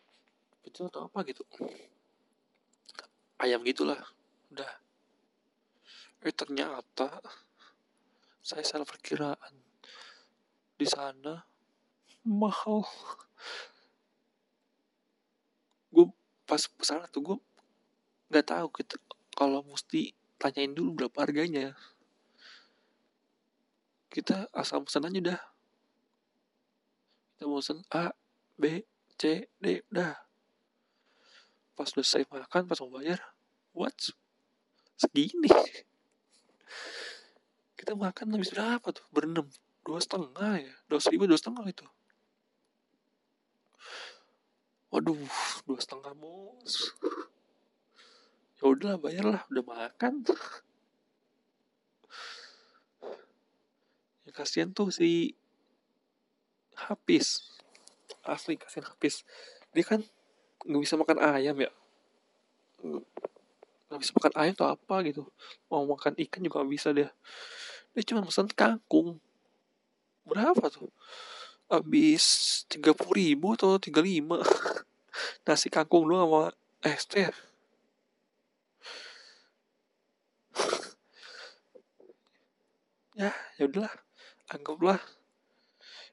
pecel 0.63 0.87
atau 0.93 1.09
apa 1.09 1.25
gitu? 1.25 1.43
Ayam 3.41 3.65
gitulah. 3.65 3.99
Udah. 4.53 4.73
Eh 6.23 6.35
ternyata 6.35 7.23
saya 8.43 8.65
salah 8.67 8.87
perkiraan. 8.87 9.55
Di 10.79 10.87
sana 10.87 11.43
mahal 12.29 12.85
pas 16.49 16.65
ke 16.65 16.81
sana 16.81 17.05
tuh 17.13 17.21
gue 17.21 17.37
nggak 18.33 18.49
tahu 18.49 18.73
gitu 18.81 18.97
kalau 19.37 19.61
mesti 19.69 20.17
tanyain 20.41 20.73
dulu 20.73 21.05
berapa 21.05 21.29
harganya. 21.29 21.77
Kita 24.09 24.49
asal 24.57 24.81
pesan 24.81 25.05
aja 25.05 25.21
udah 25.21 25.41
kita 27.37 27.45
mau 27.45 27.61
pesan 27.61 27.85
A 27.93 28.17
B 28.57 28.83
C 29.21 29.47
D 29.61 29.85
udah 29.93 30.17
pas 31.77 31.87
udah 31.93 32.03
selesai 32.03 32.25
makan 32.33 32.65
pas 32.65 32.81
mau 32.81 32.97
bayar 32.97 33.21
what? 33.77 33.95
Segini. 34.99 35.53
Kita 37.77 37.93
makan 37.95 38.35
habis 38.35 38.51
berapa 38.51 38.89
tuh? 38.91 39.07
Berenam 39.15 39.47
dua 39.87 40.03
setengah 40.03 40.59
ya? 40.59 40.75
Dua 40.91 40.99
ribu 41.13 41.31
dua 41.31 41.39
setengah 41.39 41.69
itu 41.69 41.87
waduh 44.89 45.17
dua 45.69 45.79
setengah 45.79 46.17
mus 46.17 46.97
ya 48.59 48.65
udahlah 48.67 48.99
bayar 48.99 49.25
lah 49.25 49.43
udah 49.55 49.65
makan. 49.65 50.27
Ya 54.27 54.31
kasihan 54.35 54.75
tuh 54.75 54.91
si 54.91 55.39
habis 56.75 57.55
asli 58.27 58.55
kasihan 58.55 58.87
habis 58.87 59.25
dia 59.75 59.85
kan 59.87 60.01
nggak 60.67 60.83
bisa 60.83 60.99
makan 60.99 61.19
ayam 61.23 61.55
ya? 61.55 61.71
Nggak 63.89 64.01
bisa 64.03 64.13
makan 64.19 64.35
ayam 64.35 64.55
atau 64.59 64.69
apa 64.75 64.97
gitu. 65.07 65.23
Mau 65.71 65.87
makan 65.87 66.19
ikan 66.19 66.43
juga 66.43 66.61
nggak 66.61 66.73
bisa 66.75 66.91
dia. 66.91 67.09
Dia 67.95 68.03
cuma 68.05 68.27
pesan 68.27 68.51
kangkung. 68.51 69.23
Berapa 70.27 70.67
tuh 70.69 70.91
habis 71.69 72.65
tiga 72.73 72.97
puluh 72.97 73.21
ribu 73.21 73.53
atau 73.55 73.77
tiga 73.77 74.01
lima? 74.01 74.41
Nasi 75.47 75.69
kangkung 75.69 76.09
doang 76.09 76.29
sama 76.29 76.43
es 76.85 77.05
teh. 77.05 77.29
Ya 83.19 83.35
ya 83.59 83.67
udahlah. 83.67 83.91
Anggaplah 84.47 85.03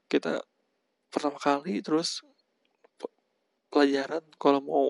kita 0.10 0.42
pertama 1.14 1.38
kali 1.38 1.78
terus 1.86 2.26
pelajaran. 3.70 4.26
Kalau 4.42 4.58
mau 4.66 4.90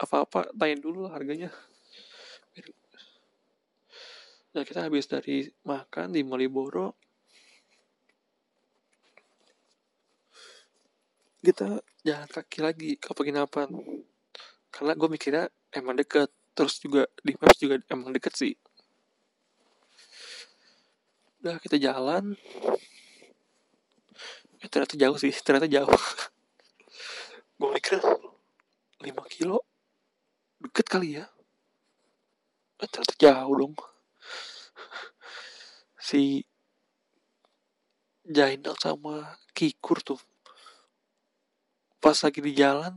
apa-apa 0.00 0.48
tanya 0.56 0.80
dulu 0.80 1.12
harganya. 1.12 1.52
Nah 4.54 4.62
kita 4.62 4.86
habis 4.86 5.10
dari 5.10 5.50
makan 5.68 6.14
di 6.14 6.22
Maliboro 6.22 6.94
kita 11.44 11.84
jalan 12.00 12.28
kaki 12.32 12.58
lagi 12.64 12.90
ke 12.96 13.12
penginapan 13.12 13.68
karena 14.72 14.92
gue 14.96 15.08
mikirnya 15.12 15.44
emang 15.76 16.00
deket. 16.00 16.32
Terus 16.56 16.80
juga 16.80 17.04
di 17.20 17.36
maps 17.36 17.58
juga 17.60 17.76
emang 17.92 18.14
deket 18.16 18.32
sih. 18.32 18.54
Udah 21.44 21.60
kita 21.60 21.76
jalan. 21.76 22.32
Eh, 24.64 24.68
ternyata 24.72 24.96
jauh 24.96 25.18
sih 25.20 25.34
ternyata 25.44 25.68
jauh. 25.68 25.92
Gue 27.60 27.68
mikir 27.68 28.00
5 28.00 29.12
kilo? 29.28 29.60
Deket 30.64 30.86
kali 30.88 31.20
ya? 31.20 31.28
Eh, 32.80 32.88
ternyata 32.88 33.14
jauh 33.20 33.54
dong. 33.60 33.74
Si 36.04 36.44
Jainal 38.24 38.76
sama 38.76 39.36
Kikur 39.52 40.00
tuh 40.00 40.20
pas 42.04 42.20
lagi 42.20 42.44
di 42.44 42.52
jalan 42.52 42.92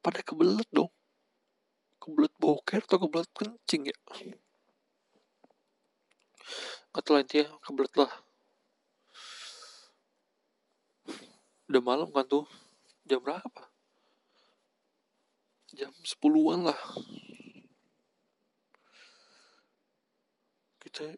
pada 0.00 0.24
kebelet 0.24 0.64
dong. 0.72 0.88
Kebelet 2.00 2.32
boker 2.40 2.80
atau 2.80 3.04
kebelet 3.04 3.28
kencing 3.36 3.92
ya? 3.92 3.96
Nggak 6.88 7.02
tahu 7.04 7.20
intinya 7.20 7.52
kebelet 7.60 7.92
lah. 8.00 8.12
Udah 11.68 11.82
malam 11.84 12.08
kan 12.08 12.24
tuh 12.24 12.48
jam 13.04 13.20
berapa? 13.20 13.62
Jam 15.76 15.92
sepuluhan 16.00 16.64
lah. 16.64 16.80
Kita 20.80 21.12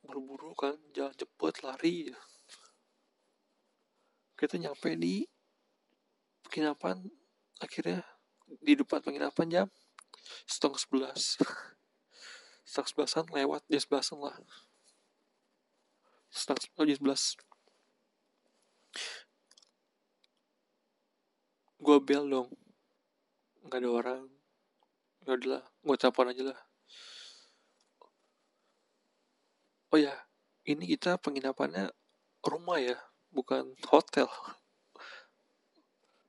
buru-buru 0.00 0.56
kan 0.56 0.80
jalan 0.96 1.12
cepet 1.12 1.54
lari 1.60 2.08
kita 4.42 4.58
nyampe 4.58 4.98
di 4.98 5.22
penginapan. 6.42 6.98
Akhirnya 7.62 8.02
di 8.58 8.74
depan 8.74 8.98
penginapan 8.98 9.46
jam 9.46 9.66
setengah 10.50 10.82
sebelas. 10.82 11.38
Setengah 12.66 12.88
sebelasan 12.90 13.26
lewat 13.30 13.62
jam 13.70 13.78
sebelasan 13.78 14.18
lah. 14.18 14.34
Setengah 16.34 16.58
sebelas 16.66 16.86
jam 16.90 16.98
sebelas. 16.98 17.22
Gue 21.78 21.98
bel 22.02 22.26
dong. 22.26 22.50
Nggak 23.62 23.78
ada 23.78 23.88
orang. 23.94 24.22
Ya 25.22 25.38
udahlah 25.38 25.62
gue 25.62 25.96
telepon 26.02 26.30
aja 26.34 26.42
lah. 26.50 26.60
Oh 29.94 30.00
ya 30.02 30.14
ini 30.66 30.82
kita 30.90 31.14
penginapannya 31.22 31.94
rumah 32.42 32.82
ya 32.82 32.98
bukan 33.32 33.72
hotel. 33.88 34.28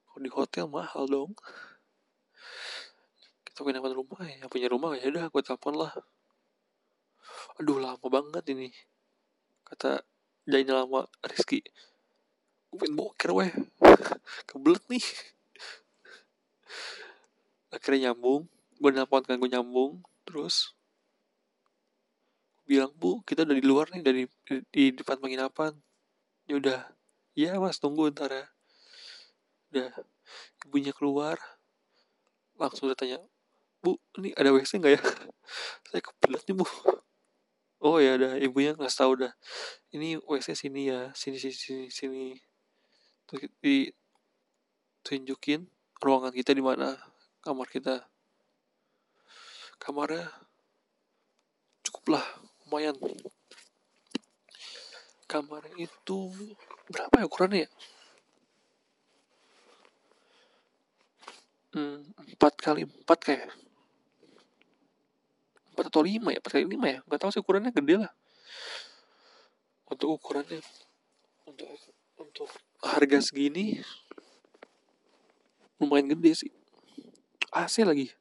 Kalau 0.07 0.19
di 0.23 0.31
hotel 0.31 0.65
mahal 0.71 1.05
dong. 1.05 1.31
Kita 3.43 3.61
penginapan 3.61 3.93
rumah 3.93 4.21
ya 4.25 4.49
punya 4.49 4.67
rumah 4.71 4.97
ya 4.97 5.11
udah 5.11 5.29
gue 5.29 5.41
telepon 5.45 5.77
lah. 5.77 5.93
Aduh 7.61 7.77
lama 7.77 8.07
banget 8.09 8.43
ini. 8.49 8.73
Kata 9.67 10.01
jadinya 10.47 10.83
lama 10.83 11.05
Rizky 11.21 11.61
gue 12.73 12.81
pengen 12.81 12.97
boker 12.97 13.31
weh. 13.37 13.53
Kebelet 14.49 14.81
nih. 14.89 15.05
Akhirnya 17.69 18.09
nyambung 18.09 18.49
gue 18.81 18.89
nelfon 18.89 19.21
kan 19.21 19.37
gue 19.37 19.51
nyambung. 19.53 20.01
Terus 20.25 20.73
bilang 22.65 22.89
bu 22.97 23.21
kita 23.27 23.45
udah 23.45 23.53
di 23.53 23.61
luar 23.61 23.93
nih 23.93 24.01
dari 24.01 24.23
di 24.73 24.89
depan 24.95 25.21
penginapan 25.21 25.77
ya 26.53 26.61
udah. 26.61 26.79
Ya 27.33 27.51
mas 27.57 27.81
tunggu 27.81 28.13
ntar 28.13 28.29
ya. 28.29 28.45
Udah. 29.73 29.89
Ibunya 30.69 30.93
keluar. 30.93 31.41
Langsung 32.61 32.85
udah 32.85 32.97
tanya 32.97 33.17
bu 33.81 33.97
ini 34.21 34.31
ada 34.37 34.53
wc 34.53 34.69
nggak 34.69 34.93
ya? 34.95 35.01
Saya 35.89 36.01
kebelet 36.05 36.45
nih 36.45 36.55
bu. 36.61 36.67
Oh 37.81 37.97
ya 37.97 38.21
udah. 38.21 38.37
Ibunya 38.37 38.77
nggak 38.77 38.93
tahu 38.93 39.17
udah. 39.17 39.33
Ini 39.89 40.21
wc 40.21 40.53
sini 40.53 40.93
ya. 40.93 41.09
Sini 41.17 41.41
sini 41.41 41.57
sini 41.57 41.85
sini. 41.89 42.25
Terus 43.25 43.49
di 43.57 43.89
tunjukin 45.01 45.65
ruangan 46.05 46.29
kita 46.29 46.53
di 46.53 46.61
mana? 46.61 46.93
Kamar 47.41 47.65
kita. 47.65 48.05
Kamarnya 49.81 50.29
cukup 51.81 52.15
lah 52.15 52.25
lumayan 52.63 52.95
kamarnya 55.33 55.89
itu 55.89 56.19
berapa 56.93 57.15
ya 57.17 57.25
ukurannya 57.25 57.65
ya? 57.65 57.69
Hmm, 61.73 62.05
empat 62.37 62.53
kali 62.61 62.85
empat 62.85 63.19
kayak 63.25 63.49
empat 65.73 65.85
atau 65.89 66.05
lima 66.05 66.29
ya? 66.29 66.37
Empat 66.37 66.53
kali 66.53 66.69
lima 66.69 66.85
ya? 66.85 66.99
Nggak 67.09 67.17
tahu 67.17 67.29
sih 67.33 67.41
ukurannya 67.41 67.73
gede 67.73 68.05
lah. 68.05 68.13
Untuk 69.89 70.21
ukurannya 70.21 70.61
untuk 71.49 71.73
untuk 72.21 72.49
harga 72.85 73.17
segini 73.25 73.81
lumayan 75.81 76.13
gede 76.13 76.45
sih. 76.45 76.51
AC 77.49 77.81
lagi. 77.81 78.13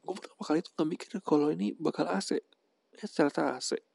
Gue 0.00 0.14
pertama 0.16 0.40
kali 0.40 0.64
tuh 0.64 0.72
nggak 0.72 0.88
mikir 0.88 1.08
kalau 1.20 1.52
ini 1.52 1.76
bakal 1.76 2.08
AC 2.08 2.40
ya 2.96 3.06
ternyata 3.12 3.60
AC 3.60 3.89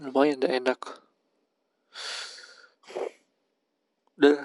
lumayan 0.00 0.40
dah 0.40 0.52
enak. 0.52 0.80
Udah. 4.16 4.44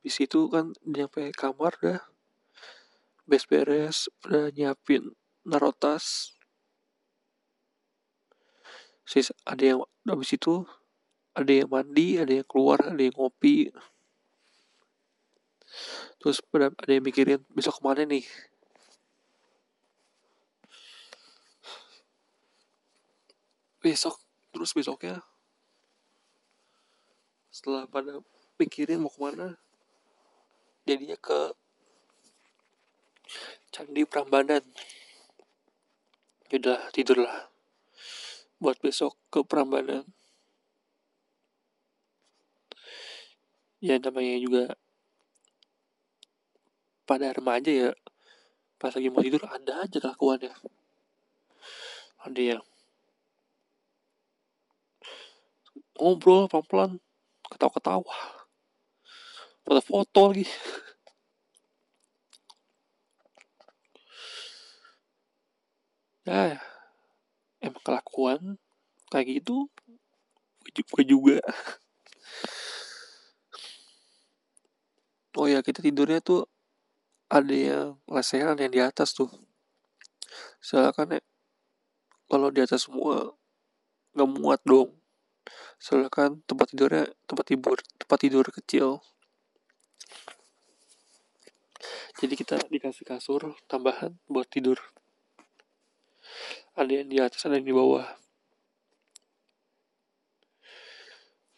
Habis 0.00 0.16
itu 0.18 0.50
kan 0.50 0.74
nyampe 0.82 1.30
kamar 1.36 1.78
dah 1.78 2.00
beres-beres 3.22 4.10
udah 4.26 4.50
nyiapin 4.50 5.14
narotas. 5.46 6.34
Sis 9.06 9.30
ada 9.46 9.62
yang 9.62 9.80
habis 10.08 10.34
itu 10.34 10.66
ada 11.32 11.48
yang 11.48 11.70
mandi 11.70 12.18
ada 12.18 12.42
yang 12.42 12.48
keluar 12.48 12.82
ada 12.82 12.98
yang 12.98 13.14
ngopi. 13.14 13.70
Terus 16.20 16.38
ada 16.52 16.90
yang 16.92 17.04
mikirin 17.04 17.40
besok 17.54 17.80
ke 17.80 17.82
mana 17.82 18.02
nih 18.04 18.26
besok 23.82 24.16
terus 24.54 24.70
besoknya. 24.70 25.18
Setelah 27.50 27.84
pada 27.90 28.22
mikirin 28.56 29.02
mau 29.02 29.10
ke 29.10 29.18
mana 29.18 29.58
jadinya 30.86 31.18
ke 31.18 31.52
Candi 33.74 34.06
Prambanan. 34.06 34.62
Udah 36.52 36.92
tidurlah. 36.92 37.48
Buat 38.62 38.78
besok 38.78 39.18
ke 39.32 39.42
Prambanan. 39.42 40.06
Ya 43.82 43.98
namanya 43.98 44.38
juga 44.38 44.64
pada 47.02 47.34
remaja 47.34 47.72
ya. 47.72 47.90
Pas 48.78 48.94
lagi 48.94 49.10
mau 49.10 49.24
tidur 49.24 49.42
ada 49.48 49.82
aja 49.82 49.98
kelakuannya. 49.98 50.54
Ada 52.22 52.40
yang 52.54 52.64
ngobrol 55.98 56.48
pelan-pelan. 56.48 57.00
Ketawa-ketawa. 57.48 58.16
Foto-foto 59.64 60.20
lagi. 60.32 60.46
Ya 66.22 66.62
emang 67.58 67.82
kelakuan 67.82 68.58
kayak 69.10 69.42
gitu 69.42 69.66
gue 70.70 71.04
juga. 71.06 71.38
Oh 75.32 75.48
ya 75.48 75.64
kita 75.64 75.80
tidurnya 75.80 76.20
tuh 76.20 76.44
ada 77.32 77.56
yang 77.56 77.96
lesehan 78.04 78.52
yang 78.60 78.68
di 78.68 78.84
atas 78.84 79.16
tuh. 79.16 79.32
Soalnya 80.60 80.92
kan 80.92 81.08
ya, 81.08 81.24
kalau 82.28 82.52
di 82.52 82.60
atas 82.60 82.84
semua 82.84 83.32
nggak 84.12 84.28
muat 84.28 84.60
dong 84.68 84.92
soalnya 85.82 86.10
kan 86.12 86.38
tempat 86.46 86.70
tidurnya 86.70 87.10
tempat 87.26 87.44
tidur 87.50 87.78
tempat 87.98 88.18
tidur 88.22 88.46
kecil. 88.48 88.88
Jadi 92.22 92.34
kita 92.38 92.56
dikasih 92.70 93.02
kasur 93.02 93.58
tambahan 93.66 94.14
buat 94.30 94.46
tidur. 94.46 94.78
Ada 96.78 97.02
yang 97.02 97.08
di 97.10 97.18
atas 97.18 97.42
ada 97.44 97.58
yang 97.58 97.66
di 97.66 97.74
bawah. 97.74 98.06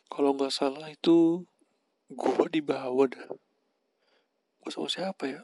Kalau 0.08 0.30
nggak 0.32 0.54
salah 0.54 0.88
itu 0.88 1.44
gua 2.08 2.46
di 2.48 2.64
bawah 2.64 3.10
dah. 3.10 3.28
Gua 4.62 4.70
sama 4.70 4.88
siapa 4.88 5.24
ya? 5.26 5.42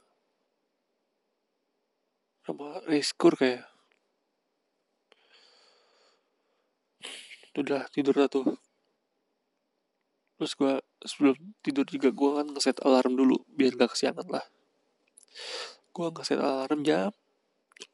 Sama 2.46 2.80
Rizkur 2.88 3.36
kayak 3.36 3.66
udah 7.58 7.90
tidur 7.90 8.14
dah 8.14 8.30
tuh. 8.30 8.46
Terus 10.38 10.54
gua 10.56 10.80
sebelum 11.02 11.34
tidur 11.60 11.84
juga 11.88 12.08
gua 12.14 12.40
kan 12.40 12.46
ngeset 12.54 12.78
alarm 12.86 13.18
dulu 13.18 13.42
biar 13.50 13.74
gak 13.76 13.90
kesiangan 13.96 14.26
lah. 14.30 14.44
Gua 15.90 16.14
ngeset 16.14 16.38
alarm 16.38 16.86
jam 16.86 17.10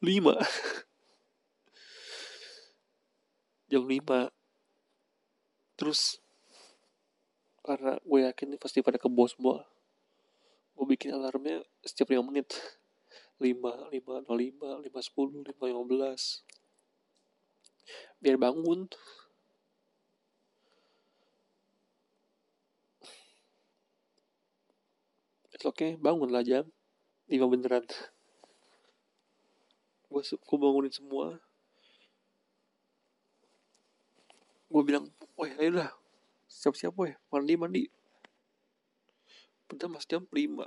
5 0.03 0.11
jam 3.71 3.83
5 3.83 4.31
terus 5.77 6.17
karena 7.67 7.99
gue 7.99 8.19
yakin 8.23 8.47
nih 8.55 8.59
pasti 8.59 8.79
pada 8.79 8.95
kebo 8.95 9.27
semua 9.27 9.67
gue 10.77 10.85
bikin 10.87 11.11
alarmnya 11.11 11.65
setiap 11.81 12.13
5 12.13 12.21
menit. 12.21 12.53
5, 13.37 13.53
5, 13.93 13.93
05, 13.93 13.93
5, 13.93 14.81
10, 14.81 14.81
5, 14.81 15.53
15 15.53 16.41
biar 18.17 18.33
bangun 18.41 18.89
Oke, 25.65 25.97
bangun 25.97 26.29
lah 26.29 26.45
jam. 26.45 26.69
5 27.25 27.49
beneran. 27.49 27.81
Gue 30.07 30.21
gue 30.21 30.57
bangunin 30.61 30.93
semua. 30.93 31.41
Gue 34.67 34.83
bilang 34.83 35.09
wah 35.33 35.47
ayolah 35.47 35.89
siap-siap 36.45 36.93
weh 36.99 37.15
mandi 37.33 37.53
mandi. 37.57 37.83
Udah 39.73 39.89
mas 39.89 40.05
jam 40.05 40.23
5 40.29 40.63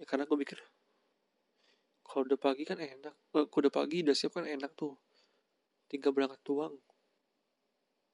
ya 0.00 0.08
karena 0.08 0.24
gue 0.24 0.38
mikir 0.40 0.56
kalau 2.08 2.26
udah 2.26 2.40
pagi 2.40 2.66
kan 2.66 2.80
enak. 2.82 3.14
Kalau 3.30 3.46
udah 3.46 3.70
pagi 3.70 4.02
udah 4.02 4.16
siap 4.18 4.34
kan 4.34 4.42
enak 4.42 4.74
tuh. 4.74 4.98
Tinggal 5.86 6.10
berangkat 6.10 6.42
doang. 6.42 6.74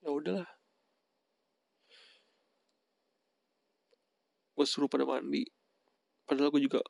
Ya 0.04 0.12
udahlah 0.12 0.55
gue 4.56 4.64
suruh 4.64 4.88
pada 4.88 5.04
mandi. 5.04 5.44
Padahal 6.24 6.48
gue 6.48 6.64
juga 6.64 6.80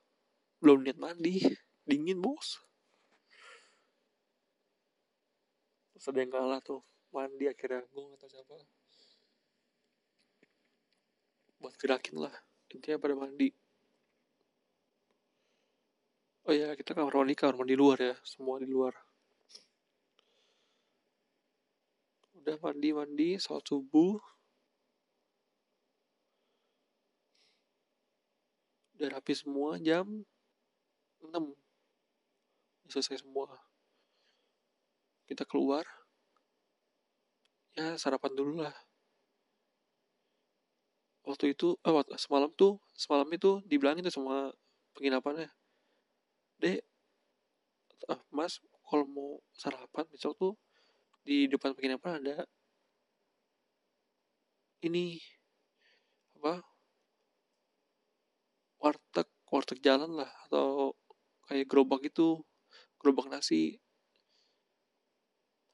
belum 0.63 0.87
niat 0.87 1.03
mandi. 1.03 1.43
Dingin 1.83 2.23
bos. 2.23 2.63
Terus 5.93 6.07
ada 6.07 6.19
yang 6.23 6.31
kalah 6.31 6.63
tuh. 6.63 6.81
Mandi 7.11 7.51
akhirnya. 7.51 7.83
Gue 7.91 8.07
nggak 8.07 8.23
tahu 8.23 8.31
siapa. 8.31 8.55
Buat 11.59 11.75
gerakin 11.75 12.17
lah. 12.23 12.35
Intinya 12.71 13.03
pada 13.03 13.19
mandi. 13.19 13.51
Oh 16.47 16.55
ya 16.55 16.79
kita 16.79 16.95
kamar 16.95 17.11
mandi 17.11 17.35
kamar 17.35 17.59
mandi 17.59 17.75
luar 17.75 17.99
ya. 17.99 18.15
Semua 18.23 18.63
di 18.63 18.71
luar. 18.71 18.95
Udah 22.39 22.55
mandi 22.63 22.95
mandi. 22.95 23.29
Salat 23.43 23.67
subuh 23.67 24.36
udah 28.97 29.09
rapi 29.21 29.37
semua 29.37 29.77
jam 29.77 30.25
6 31.21 31.53
selesai 32.89 33.21
semua. 33.21 33.51
Kita 35.27 35.45
keluar. 35.45 35.85
Ya 37.77 37.99
sarapan 38.01 38.33
dulu 38.33 38.65
lah. 38.65 38.73
Waktu 41.27 41.53
itu 41.53 41.77
eh, 41.83 41.93
waktu, 41.93 42.15
semalam 42.17 42.49
tuh 42.55 42.79
semalam 42.95 43.27
itu 43.35 43.61
dibilangin 43.67 44.07
tuh 44.07 44.15
sama 44.15 44.55
penginapannya. 44.97 45.51
Dek 46.63 46.81
ah, 48.09 48.23
mas 48.33 48.63
kalau 48.87 49.05
mau 49.11 49.31
sarapan 49.53 50.07
besok 50.09 50.33
tuh 50.39 50.53
di 51.27 51.51
depan 51.51 51.75
penginapan 51.75 52.23
ada 52.23 52.47
ini 54.87 55.19
apa 56.39 56.63
warteg 58.87 59.27
warteg 59.51 59.83
jalan 59.83 60.22
lah 60.22 60.31
atau 60.46 60.94
kayak 61.51 61.66
gerobak 61.66 62.07
itu 62.07 62.38
gerobak 63.03 63.27
nasi. 63.27 63.83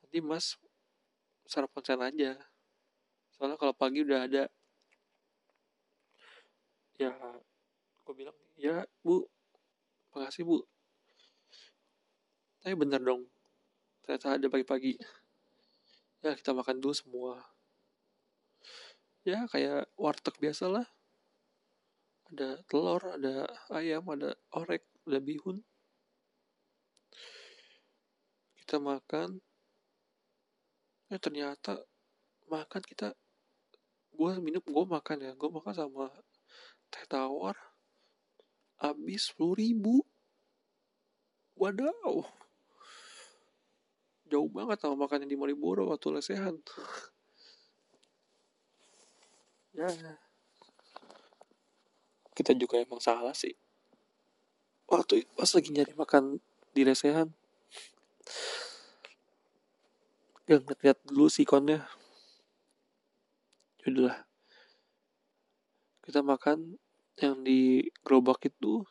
Nanti 0.00 0.18
mas 0.24 0.56
sarapan 1.44 1.82
sana 1.84 2.08
aja. 2.08 2.32
Soalnya 3.36 3.60
kalau 3.60 3.76
pagi 3.76 4.00
udah 4.00 4.24
ada. 4.24 4.44
Ya 6.96 7.12
gue 8.08 8.14
bilang 8.16 8.36
ya 8.56 8.88
bu. 9.04 9.28
Makasih 10.16 10.48
bu. 10.48 10.64
Tapi 12.64 12.74
bener 12.80 13.00
dong. 13.04 13.28
Ternyata 14.00 14.40
ada 14.40 14.46
pagi-pagi. 14.48 14.96
Ya 16.24 16.32
kita 16.32 16.56
makan 16.56 16.80
dulu 16.80 16.94
semua. 16.96 17.44
Ya 19.28 19.44
kayak 19.52 19.92
warteg 20.00 20.34
biasa 20.40 20.72
lah 20.72 20.86
ada 22.32 22.64
telur 22.64 23.02
ada 23.04 23.44
ayam 23.76 24.08
ada 24.08 24.32
orek 24.56 24.88
ada 25.04 25.20
bihun. 25.20 25.60
Kita 28.56 28.80
makan. 28.80 29.36
Ya 31.12 31.20
ternyata 31.20 31.84
makan 32.48 32.80
kita 32.80 33.12
gue 34.16 34.32
minum 34.40 34.64
gue 34.64 34.84
makan 34.88 35.18
ya. 35.20 35.36
Gue 35.36 35.52
makan 35.52 35.74
sama 35.76 36.08
teh 36.88 37.04
tawar 37.04 37.52
habis 38.80 39.28
sepuluh 39.28 39.60
ribu. 39.60 40.00
Wadaw. 41.60 42.24
Jauh 44.32 44.48
banget 44.48 44.80
sama 44.80 45.04
makan 45.04 45.28
yang 45.28 45.36
di 45.36 45.38
Malioboro 45.38 45.92
waktu 45.92 46.08
lesehan. 46.16 46.56
Ya 49.72 49.88
kita 52.32 52.56
juga 52.56 52.80
emang 52.80 53.00
salah 53.00 53.36
sih. 53.36 53.54
Waktu 54.88 55.24
pas 55.36 55.48
lagi 55.48 55.70
nyari 55.72 55.92
makan 55.96 56.42
di 56.72 56.82
lesehan 56.84 57.32
gak 60.42 60.68
ngeliat 60.68 60.98
dulu 61.08 61.32
sih 61.32 61.48
konnya 61.48 61.86
Yaudahlah 63.84 64.26
kita 66.02 66.18
makan 66.18 66.82
yang 67.22 67.46
di 67.46 67.86
gerobak 68.02 68.42
itu. 68.42 68.82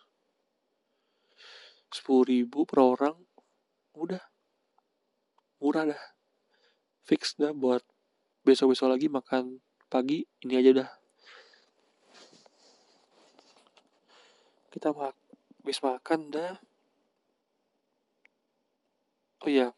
Sepuluh 1.92 2.24
ribu 2.24 2.64
per 2.64 2.80
orang. 2.80 3.20
Udah. 3.92 4.24
Murah 5.60 5.92
dah. 5.92 6.04
Fix 7.04 7.36
dah 7.36 7.52
buat 7.52 7.84
besok-besok 8.48 8.96
lagi 8.96 9.08
makan 9.12 9.60
pagi. 9.92 10.24
Ini 10.48 10.64
aja 10.64 10.72
dah 10.72 10.90
kita 14.72 14.96
mak 14.96 15.14
habis 15.62 15.84
makan 15.84 16.32
dah. 16.32 16.56
Oh 19.44 19.50
iya 19.52 19.76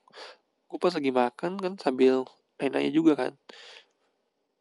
gue 0.69 0.77
pas 0.81 0.93
lagi 0.93 1.11
makan 1.13 1.57
kan 1.57 1.73
sambil 1.81 2.25
nanya 2.61 2.93
juga 2.93 3.17
kan. 3.17 3.33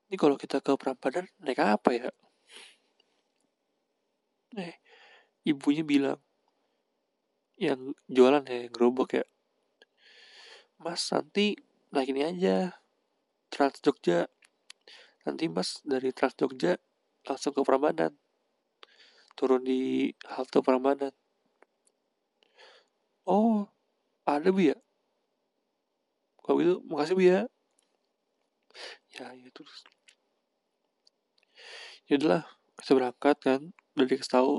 Ini 0.08 0.16
kalau 0.16 0.36
kita 0.40 0.60
ke 0.64 0.72
Prambanan 0.76 1.28
naik 1.40 1.60
apa 1.60 1.90
ya? 1.92 2.08
Eh 4.56 4.76
ibunya 5.48 5.84
bilang 5.84 6.20
yang 7.60 7.92
jualan 8.08 8.42
ya 8.48 8.66
yang 8.66 8.72
gerobak 8.72 9.20
ya. 9.20 9.24
Mas 10.80 11.06
nanti 11.12 11.54
naik 11.92 12.10
ini 12.10 12.22
aja 12.24 12.56
Trans 13.52 13.78
Jogja. 13.84 14.26
Nanti 15.28 15.46
mas 15.46 15.78
dari 15.86 16.10
Trans 16.10 16.34
Jogja 16.34 16.80
langsung 17.22 17.54
ke 17.54 17.62
Prambanan 17.62 18.21
turun 19.38 19.62
di 19.64 20.10
halte 20.28 20.58
Prambanan. 20.60 21.14
Oh 23.26 23.70
ada 24.26 24.48
bu 24.50 24.60
ya? 24.70 24.78
Kalau 26.42 26.58
gitu 26.58 26.74
makasih 26.90 27.14
bu 27.18 27.22
ya. 27.22 27.40
Ya 29.14 29.26
ya 29.36 29.48
terus. 29.54 29.84
Ya 32.08 32.18
udahlah 32.18 32.44
kita 32.78 32.92
berangkat 32.98 33.36
kan 33.40 33.60
udah 33.94 34.06
dikasih 34.08 34.32
tahu 34.32 34.52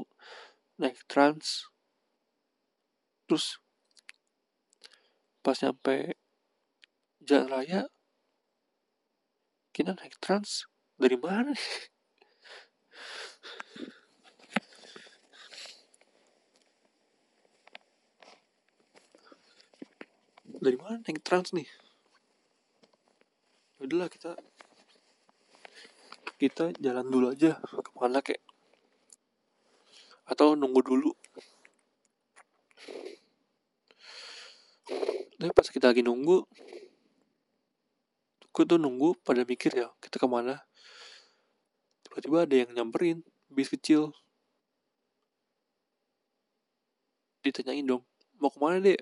naik 0.79 0.99
trans. 1.12 1.67
Terus 3.27 3.59
pas 5.43 5.59
nyampe 5.59 6.15
jalan 7.19 7.47
raya 7.51 7.81
kita 9.75 9.91
naik 9.97 10.15
trans. 10.23 10.69
Dari 10.95 11.17
mana 11.19 11.51
nih? 11.51 11.92
Dari 20.63 20.80
mana 20.80 21.04
naik 21.04 21.19
trans 21.19 21.52
nih? 21.52 21.67
Ya 23.78 23.82
udahlah 23.84 24.08
kita 24.08 24.32
kita 26.39 26.71
jalan 26.80 27.06
dulu 27.12 27.36
aja. 27.36 27.60
Ke 27.60 27.91
mana 27.99 28.23
kek? 28.23 28.39
Atau 30.23 30.56
nunggu 30.56 30.80
dulu. 30.80 31.12
Tapi 35.36 35.52
pas 35.52 35.67
kita 35.67 35.91
lagi 35.91 35.99
nunggu 35.99 36.47
gue 38.54 38.69
tuh 38.69 38.78
nunggu 38.78 39.17
pada 39.26 39.41
mikir 39.43 39.76
ya 39.76 39.91
kita 39.99 40.15
ke 40.15 40.28
mana? 40.30 40.63
Tiba-tiba 42.08 42.47
ada 42.47 42.56
yang 42.56 42.69
nyamperin 42.71 43.19
bis 43.52 43.67
kecil. 43.67 44.15
Ditanyain 47.43 47.84
dong 47.84 48.08
mau 48.39 48.52
ke 48.52 48.60
mana 48.60 48.80
dek 48.84 48.99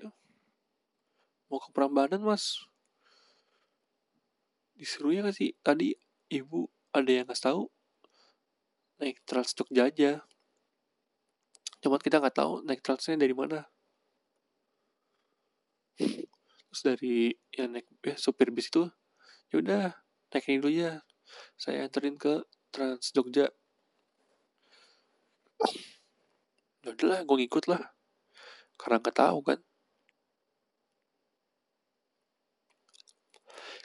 mau 1.52 1.60
ke 1.60 1.68
Prambanan 1.68 2.24
mas? 2.24 2.64
Disuruhnya 4.72 5.28
kan 5.28 5.36
sih? 5.36 5.52
Tadi 5.60 5.92
ibu 6.32 6.64
ada 6.96 7.12
yang 7.12 7.28
ngasih 7.28 7.52
tahu 7.52 7.62
naik 8.96 9.20
trans 9.28 9.52
Jogja 9.52 9.92
aja. 9.92 10.24
Cuma 11.84 12.00
kita 12.00 12.24
nggak 12.24 12.40
tahu 12.40 12.64
naik 12.64 12.80
transnya 12.80 13.20
dari 13.20 13.36
mana. 13.36 13.68
Terus 16.00 16.80
dari 16.80 17.36
yang 17.52 17.76
naik 17.76 17.84
eh, 18.08 18.16
supir 18.16 18.48
bis 18.48 18.72
itu 18.72 18.88
ya 19.52 19.60
udah 19.60 19.84
naik 20.32 20.48
ini 20.48 20.56
dulu 20.56 20.72
ya. 20.72 21.04
Saya 21.60 21.84
anterin 21.84 22.16
ke 22.16 22.48
Trans 22.72 23.12
Jogja. 23.12 23.52
Ya 26.80 26.88
udahlah 26.96 27.20
gue 27.28 27.36
ngikut 27.44 27.68
lah. 27.68 27.92
Karena 28.80 29.04
nggak 29.04 29.20
tahu 29.20 29.38
kan 29.44 29.60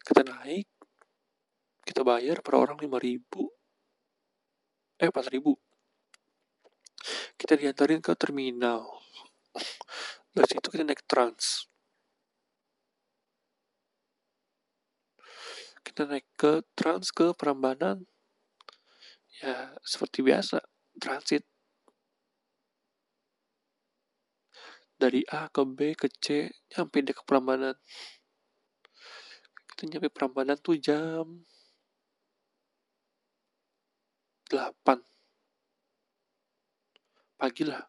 kita 0.07 0.23
naik 0.23 0.71
kita 1.87 2.03
bayar 2.03 2.43
per 2.43 2.59
orang 2.59 2.75
lima 2.83 2.99
ribu. 2.99 3.47
Eh 4.99 5.07
empat 5.07 5.31
ribu. 5.31 5.55
Kita 7.39 7.55
diantarin 7.55 8.03
ke 8.03 8.11
terminal. 8.19 8.83
Dari 10.35 10.47
situ 10.51 10.67
kita 10.67 10.83
naik 10.83 11.07
trans. 11.07 11.71
Kita 15.79 16.03
naik 16.03 16.27
ke 16.35 16.67
trans 16.75 17.15
ke 17.15 17.31
Prambanan. 17.39 18.03
Ya 19.39 19.71
seperti 19.87 20.27
biasa 20.27 20.59
transit. 20.99 21.47
Dari 24.99 25.23
A 25.31 25.47
ke 25.47 25.63
B 25.63 25.95
ke 25.95 26.11
C 26.19 26.51
deh 26.75 27.15
ke 27.15 27.23
Prambanan 27.23 27.79
kita 29.77 29.93
nyampe 29.93 30.09
Prambanan 30.09 30.57
tuh 30.57 30.73
jam 30.81 31.45
8 34.49 34.73
pagi 37.37 37.61
lah. 37.61 37.85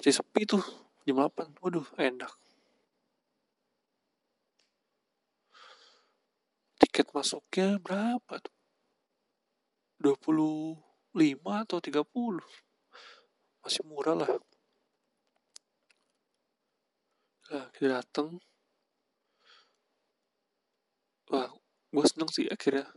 Masih 0.00 0.08
sepi 0.08 0.48
tuh 0.48 0.64
jam 1.04 1.20
8 1.20 1.52
waduh 1.60 1.84
enak. 2.00 2.32
Tiket 6.80 7.12
masuknya 7.12 7.76
berapa 7.76 8.40
tuh? 8.40 8.56
25 10.00 10.80
atau 11.44 11.76
30 11.76 12.40
masih 13.60 13.84
murah 13.84 14.16
lah. 14.16 14.32
Nah 17.52 17.68
kita 17.76 18.00
dateng 18.00 18.40
wah 21.30 21.48
gue 21.94 22.04
seneng 22.10 22.30
sih 22.32 22.46
akhirnya. 22.50 22.90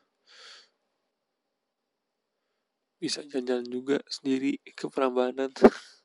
Bisa 2.98 3.22
jalan-jalan 3.30 3.68
juga 3.70 3.98
sendiri 4.10 4.58
ke 4.74 4.90
Prambanan. 4.90 5.54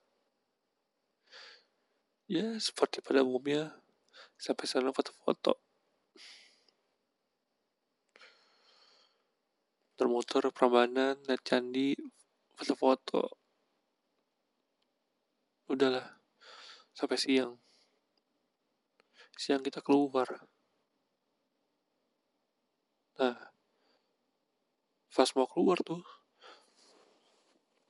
Ya 2.31 2.57
seperti 2.57 3.05
pada 3.05 3.21
umumnya. 3.21 3.77
Sampai 4.41 4.65
sana 4.65 4.89
foto-foto. 4.89 5.61
Termotor 10.01 10.49
Prambanan 10.49 11.21
lihat 11.29 11.45
candi 11.45 11.93
foto-foto. 12.57 13.37
Udahlah 15.69 16.09
sampai 16.97 17.21
siang. 17.21 17.61
Siang 19.37 19.61
kita 19.61 19.85
keluar 19.85 20.49
nah 23.23 23.39
pas 25.15 25.31
mau 25.39 25.47
keluar 25.47 25.79
tuh 25.87 26.03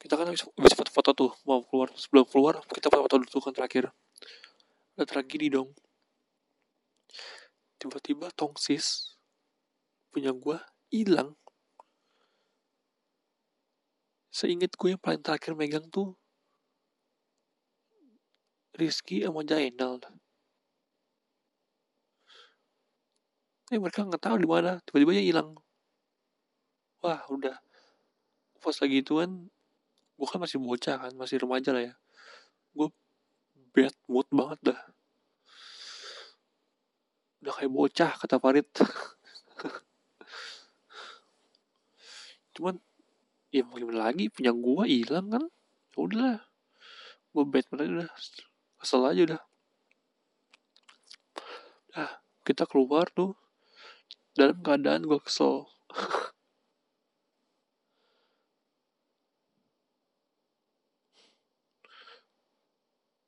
kita 0.03 0.19
kan 0.19 0.29
habis 0.29 0.75
foto-foto 0.75 1.11
tuh 1.15 1.31
mau 1.47 1.63
keluar 1.63 1.89
sebelum 1.95 2.27
keluar 2.27 2.59
kita 2.69 2.91
foto-foto 2.91 3.23
dulu 3.23 3.39
kan 3.39 3.55
terakhir. 3.55 3.95
Udah 4.99 5.07
tragedi 5.07 5.47
dong. 5.47 5.71
Tiba-tiba 7.79 8.35
tongsis 8.35 9.15
punya 10.11 10.35
gua 10.35 10.59
hilang. 10.91 11.39
Seinget 14.35 14.75
gue 14.75 14.99
yang 14.99 15.03
paling 15.03 15.23
terakhir 15.23 15.55
megang 15.55 15.87
tuh 15.87 16.19
Rizky 18.75 19.23
sama 19.23 19.47
Jainal 19.47 20.03
eh 23.73 23.81
mereka 23.81 24.05
nggak 24.05 24.21
tahu 24.21 24.37
di 24.37 24.45
mana. 24.45 24.77
Tiba-tiba 24.85 25.17
dia 25.17 25.25
hilang. 25.25 25.57
Wah 27.01 27.25
udah. 27.33 27.57
Pas 28.61 28.77
lagi 28.79 29.01
itu 29.01 29.17
kan 29.17 29.49
gue 30.13 30.29
kan 30.29 30.39
masih 30.39 30.61
bocah 30.61 31.09
kan 31.09 31.13
masih 31.17 31.41
remaja 31.41 31.73
lah 31.73 31.83
ya. 31.89 31.95
Gue 32.77 32.93
bad 33.73 33.97
mood 34.07 34.29
banget 34.29 34.61
dah. 34.73 34.81
Udah 37.41 37.53
kayak 37.57 37.73
bocah 37.73 38.13
kata 38.21 38.37
Farid. 38.37 38.69
Cuman 42.55 42.77
ya 43.49 43.65
mau 43.65 43.81
gimana 43.81 44.13
lagi? 44.13 44.29
Punya 44.29 44.53
gue 44.53 44.85
hilang 44.85 45.33
kan? 45.33 45.49
Ya 45.97 46.45
gue 47.33 47.45
bad 47.49 47.65
mood 47.73 47.81
aja 47.81 47.93
udah 47.97 48.11
kesel 48.77 49.03
aja 49.09 49.23
udah 49.25 49.41
nah 51.93 52.11
kita 52.45 52.69
keluar 52.69 53.09
tuh 53.09 53.33
dalam 54.39 54.59
keadaan 54.65 55.03
gue 55.09 55.21
kesel. 55.21 55.69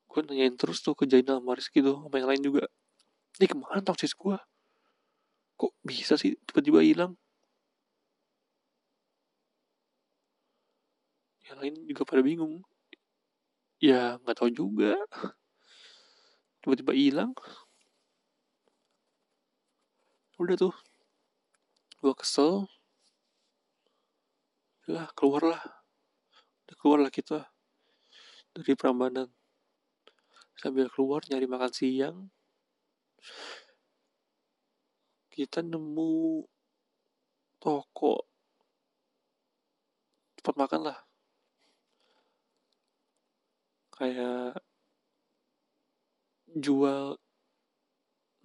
Gue 0.09 0.21
nanyain 0.25 0.55
terus 0.55 0.79
tuh 0.85 0.95
ke 0.95 1.03
Jainal 1.11 1.43
Maris 1.43 1.67
gitu 1.69 1.91
sama 2.01 2.15
yang 2.19 2.29
lain 2.31 2.43
juga. 2.43 2.63
Ini 3.37 3.45
ke 3.51 3.55
mana 3.59 3.83
toksis 3.83 4.15
gue 4.15 4.37
kok 5.55 5.71
bisa 5.87 6.19
sih 6.19 6.35
tiba-tiba 6.47 6.83
hilang? 6.83 7.15
Yang 11.47 11.57
lain 11.61 11.75
juga 11.89 12.03
pada 12.03 12.21
bingung. 12.25 12.55
Ya 13.79 14.19
nggak 14.23 14.35
tahu 14.39 14.49
juga. 14.51 14.99
Tiba-tiba 16.61 16.93
hilang. 16.97 17.31
Udah 20.35 20.55
tuh 20.59 20.73
gue 22.05 22.13
kesel. 22.13 22.69
Lah 24.93 25.09
keluarlah. 25.17 25.57
Keluarlah 26.77 27.09
kita 27.09 27.49
dari 28.53 28.77
Prambanan. 28.77 29.25
Sambil 30.53 30.85
keluar 30.93 31.25
nyari 31.25 31.49
makan 31.49 31.73
siang. 31.73 32.17
Kita 35.33 35.65
nemu 35.65 36.45
toko. 37.57 38.29
Tempat 40.37 40.55
makan 40.61 40.81
lah. 40.93 40.99
Kayak 43.97 44.61
jual 46.53 47.17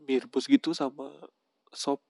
mie 0.00 0.24
gitu 0.24 0.72
sama 0.72 1.12
sop 1.76 2.00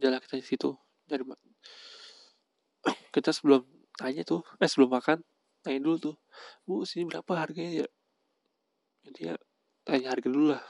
jalan 0.00 0.18
kita 0.24 0.40
di 0.40 0.46
situ 0.46 0.70
dari 1.04 1.22
kita 3.14 3.30
sebelum 3.30 3.62
tanya 3.94 4.24
tuh 4.24 4.40
eh 4.56 4.68
sebelum 4.68 4.96
makan 4.96 5.20
tanya 5.60 5.78
dulu 5.84 5.96
tuh 6.00 6.16
bu 6.64 6.88
sini 6.88 7.04
berapa 7.04 7.32
harganya? 7.36 7.84
Ya 7.84 7.88
jadi 9.04 9.20
ya 9.32 9.34
tanya 9.84 10.08
harga 10.16 10.28
dulu 10.28 10.56
lah. 10.56 10.64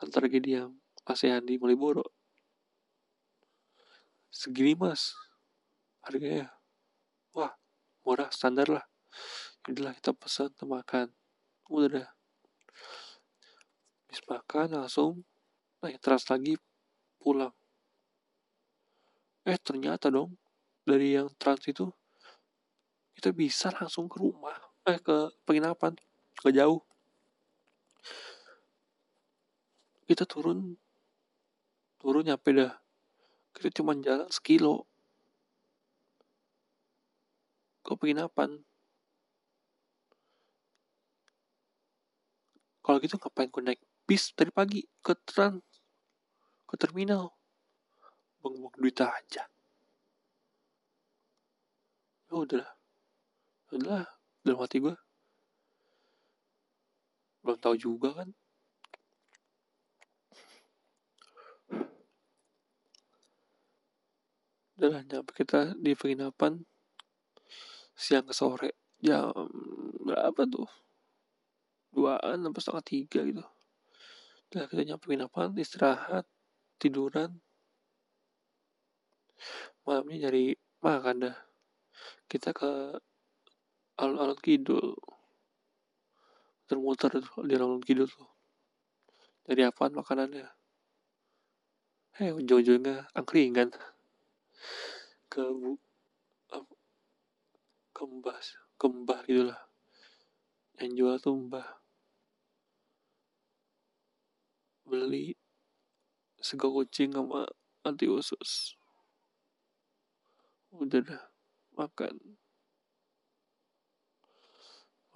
Antar 0.00 0.30
dia 0.30 0.70
ASEAN 1.04 1.44
di 1.44 1.60
Maliboro 1.60 2.04
segini 4.32 4.78
mas 4.78 5.16
harganya. 6.04 6.54
Wah 7.34 7.52
murah 8.06 8.30
standar 8.32 8.68
lah. 8.70 8.84
Inilah 9.68 9.92
kita 9.98 10.16
pesan 10.16 10.48
kita 10.56 10.64
makan. 10.64 11.12
Udah 11.68 11.88
dah. 12.00 12.08
Habis 14.08 14.20
makan 14.24 14.66
langsung 14.72 15.10
naik 15.84 16.00
trans 16.00 16.24
lagi 16.32 16.56
pulang 17.20 17.52
eh 19.46 19.58
ternyata 19.60 20.10
dong 20.10 20.34
dari 20.88 21.14
yang 21.14 21.28
trans 21.36 21.62
itu 21.68 21.86
kita 23.18 23.34
bisa 23.34 23.74
langsung 23.74 24.06
ke 24.06 24.16
rumah. 24.22 24.54
Eh 24.86 25.02
ke 25.02 25.34
penginapan 25.42 25.98
ke 26.38 26.48
jauh. 26.54 26.80
Kita 30.06 30.22
turun 30.24 30.78
turun 31.98 32.24
nyampe 32.24 32.54
dah. 32.54 32.72
Kita 33.52 33.82
cuma 33.82 33.98
jalan 33.98 34.30
sekilo. 34.30 34.86
Ke 37.82 37.98
penginapan. 37.98 38.62
Kalau 42.86 42.96
gitu 43.04 43.20
ngapain 43.20 43.50
gue 43.52 43.62
naik 43.66 43.80
bis 44.08 44.32
dari 44.32 44.48
pagi 44.48 44.80
ke 45.04 45.12
trans 45.28 45.60
ke 46.64 46.74
terminal 46.80 47.37
buang-buang 48.40 48.74
duit 48.78 48.98
aja. 49.02 49.44
Ya 52.28 52.34
udah 52.34 52.66
ya 53.68 53.72
udah 53.76 54.04
dalam 54.44 54.58
hati 54.60 54.80
gue 54.80 54.96
belum 57.48 57.58
tahu 57.64 57.76
juga 57.80 58.12
kan. 58.12 58.28
Udah 64.78 65.02
nyampe 65.08 65.32
kita 65.34 65.74
di 65.80 65.96
penginapan 65.96 66.62
siang 67.98 68.28
ke 68.28 68.36
sore. 68.36 68.76
Jam 69.00 69.32
berapa 70.04 70.44
tuh? 70.44 70.68
Duaan 71.90 72.44
sampai 72.44 72.60
setengah 72.62 72.84
tiga 72.84 73.20
gitu. 73.24 73.44
Udah 74.52 74.64
kita 74.70 74.82
nyampe 74.84 75.08
penginapan 75.08 75.56
istirahat 75.56 76.28
tiduran 76.78 77.42
malamnya 79.84 80.28
nyari 80.28 80.54
makan 80.84 81.16
dah. 81.28 81.36
Kita 82.30 82.52
ke 82.54 82.98
alun-alun 83.98 84.38
kidul. 84.38 84.94
Muter-muter 86.68 87.10
di 87.20 87.54
alun 87.56 87.82
kidul 87.82 88.08
tuh. 88.08 88.28
Dari 89.48 89.64
apaan 89.64 89.96
makanannya? 89.96 90.46
Eh 92.18 92.34
ujung-ujungnya 92.34 93.08
angkringan. 93.14 93.70
Ke 95.30 95.44
bu 95.48 95.78
ke 97.98 98.06
mbah 98.06 98.38
ke 98.78 98.86
mbah 98.86 99.20
gitu 99.26 99.50
lah 99.50 99.58
yang 100.78 100.94
jual 100.94 101.18
tuh 101.18 101.34
mbah. 101.34 101.66
Beli 104.86 105.34
sego 106.38 106.70
kucing 106.70 107.10
sama 107.10 107.42
anti 107.82 108.06
usus 108.06 108.78
udah 110.74 111.00
dah 111.00 111.22
makan. 111.78 112.14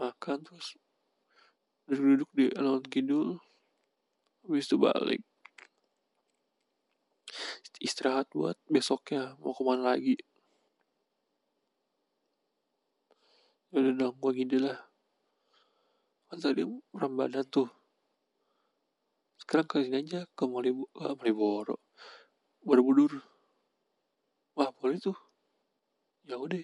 Makan 0.00 0.38
terus 0.42 0.80
duduk-duduk 1.86 2.30
di 2.32 2.46
alun 2.56 2.84
kidul 2.86 3.38
habis 4.42 4.66
itu 4.66 4.76
balik. 4.80 5.22
Istirahat 7.82 8.30
buat 8.30 8.54
besoknya 8.70 9.34
mau 9.42 9.50
ke 9.50 9.62
mana 9.66 9.94
lagi? 9.94 10.14
Ya 13.74 13.82
udah 13.82 13.94
dong 13.98 14.16
gue 14.22 14.32
gini 14.38 14.56
lah. 14.62 14.78
Kan 16.30 16.38
tadi 16.38 16.62
Ramadan 16.94 17.42
tuh. 17.50 17.66
Sekarang 19.40 19.66
ke 19.66 19.82
sini 19.82 19.98
aja 20.06 20.22
ke 20.30 20.44
Malibu 20.46 20.86
ke 20.94 21.10
Maliboro 21.18 21.82
Borobudur. 22.62 23.18
Wah 24.54 24.70
boleh 24.70 25.02
tuh 25.02 25.31
ya 26.28 26.36
udah. 26.38 26.62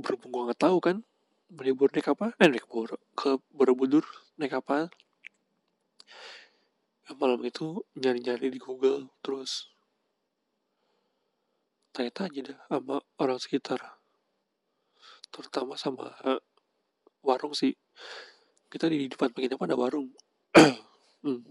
Berhubung 0.00 0.30
gue 0.32 0.42
nggak 0.48 0.62
tahu 0.64 0.78
kan 0.80 0.96
Malibu 1.50 1.90
naik 1.90 2.14
apa? 2.14 2.30
Eh 2.38 2.46
naik 2.46 2.70
Boro 2.70 2.94
ke 3.18 3.34
Borobudur 3.50 4.06
naik 4.38 4.54
apa? 4.54 4.86
Ya, 7.04 7.10
malam 7.18 7.42
itu 7.42 7.82
nyari-nyari 7.98 8.54
di 8.54 8.62
Google 8.62 9.10
terus 9.18 9.66
tanya-tanya 11.90 12.54
dah 12.54 12.58
sama 12.70 12.96
orang 13.18 13.38
sekitar. 13.42 13.82
Terutama 15.34 15.74
sama 15.74 16.14
warung 17.26 17.54
sih. 17.58 17.74
Kita 18.70 18.86
di 18.86 19.10
depan 19.10 19.34
begini 19.34 19.58
apa 19.58 19.66
ada 19.66 19.78
warung. 19.78 20.08
Hmm. 21.20 21.44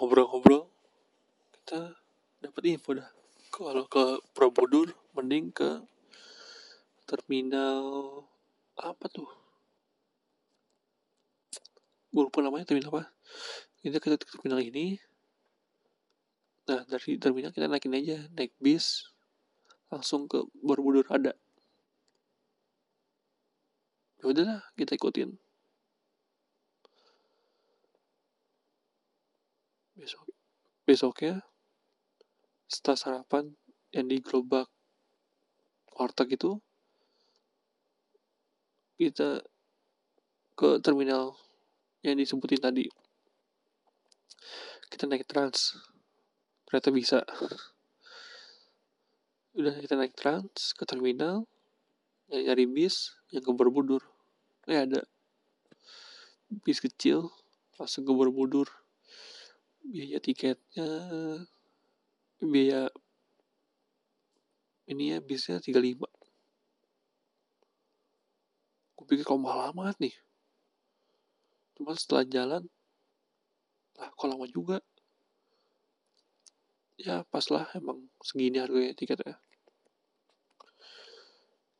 Ngobrol-ngobrol 0.00 0.64
kita 1.52 1.92
dapat 2.40 2.62
info 2.72 2.96
dah. 2.96 3.04
Kalau 3.52 3.84
ke 3.84 4.24
Probodur 4.32 4.96
mending 5.12 5.52
ke 5.52 5.84
terminal 7.04 7.84
apa 8.80 9.06
tuh? 9.12 9.28
Gue 12.08 12.22
lupa 12.24 12.40
namanya 12.40 12.64
terminal 12.64 12.88
apa? 12.96 13.12
Kita 13.84 14.00
ke 14.00 14.16
terminal 14.16 14.64
ini. 14.64 14.96
Nah 16.64 16.80
dari 16.88 17.20
terminal 17.20 17.52
kita 17.52 17.68
naikin 17.68 17.92
aja 17.92 18.24
naik 18.32 18.56
bis 18.56 19.04
langsung 19.92 20.24
ke 20.24 20.48
Borobudur 20.64 21.04
ada. 21.12 21.36
Ya 24.20 24.24
udahlah 24.32 24.64
kita 24.80 24.96
ikutin 24.96 25.36
besok 30.00 30.24
besoknya 30.88 31.44
setelah 32.66 32.96
sarapan 32.96 33.44
yang 33.92 34.08
di 34.08 34.24
gerobak 34.24 34.66
warteg 35.92 36.40
itu 36.40 36.56
kita 38.96 39.44
ke 40.56 40.76
terminal 40.84 41.36
yang 42.04 42.20
disebutin 42.20 42.60
tadi. 42.60 42.84
Kita 44.92 45.08
naik 45.08 45.24
trans. 45.24 45.76
Ternyata 46.68 46.88
bisa. 46.92 47.18
Udah 49.56 49.72
kita 49.80 49.96
naik 49.96 50.12
trans 50.16 50.76
ke 50.76 50.84
terminal 50.84 51.48
nyari, 52.28 52.44
nyari 52.44 52.64
bis 52.68 53.16
yang 53.32 53.40
ke 53.40 53.50
Borobudur. 53.56 54.04
Eh 54.68 54.84
ada 54.84 55.00
bis 56.60 56.80
kecil 56.80 57.32
langsung 57.80 58.04
ke 58.04 58.12
Borobudur 58.12 58.68
biaya 59.80 60.18
tiketnya 60.20 60.88
biaya 62.40 62.88
ini 64.90 65.14
ya 65.14 65.18
bisnya 65.22 65.62
35 65.62 66.08
gue 69.00 69.08
pikir 69.08 69.24
kok 69.24 69.40
mahal 69.40 69.72
amat 69.72 69.96
nih. 69.96 70.12
Cuma 71.72 71.96
setelah 71.96 72.28
jalan 72.28 72.62
lah 73.96 74.12
kok 74.12 74.28
lama 74.28 74.44
juga? 74.44 74.84
Ya 77.00 77.24
pas 77.32 77.48
lah 77.48 77.64
emang 77.72 78.12
segini 78.20 78.60
harganya 78.60 78.92
tiketnya. 78.92 79.40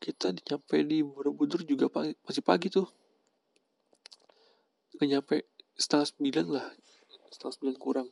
Kita 0.01 0.33
nyampe 0.33 0.81
di 0.81 1.05
Borobudur 1.05 1.61
juga 1.69 1.93
pagi, 1.93 2.17
masih 2.25 2.41
pagi 2.41 2.73
tuh. 2.73 2.89
Nyampe 4.97 5.45
setengah 5.77 6.09
sembilan 6.09 6.47
lah 6.49 6.67
setengah 7.31 7.55
sembilan 7.55 7.79
kurang. 7.79 8.09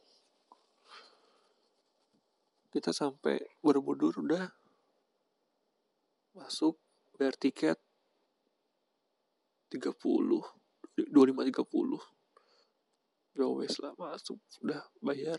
Kita 2.70 2.94
sampai 2.94 3.58
Borobudur 3.58 4.22
udah. 4.22 4.46
Masuk 6.38 6.78
bayar 7.18 7.34
tiket 7.34 7.78
30 9.74 9.98
25 9.98 11.10
30 11.10 12.18
ya 13.38 13.46
wes 13.54 13.74
lah 13.82 13.94
masuk 13.98 14.38
udah 14.62 14.82
bayar. 15.02 15.38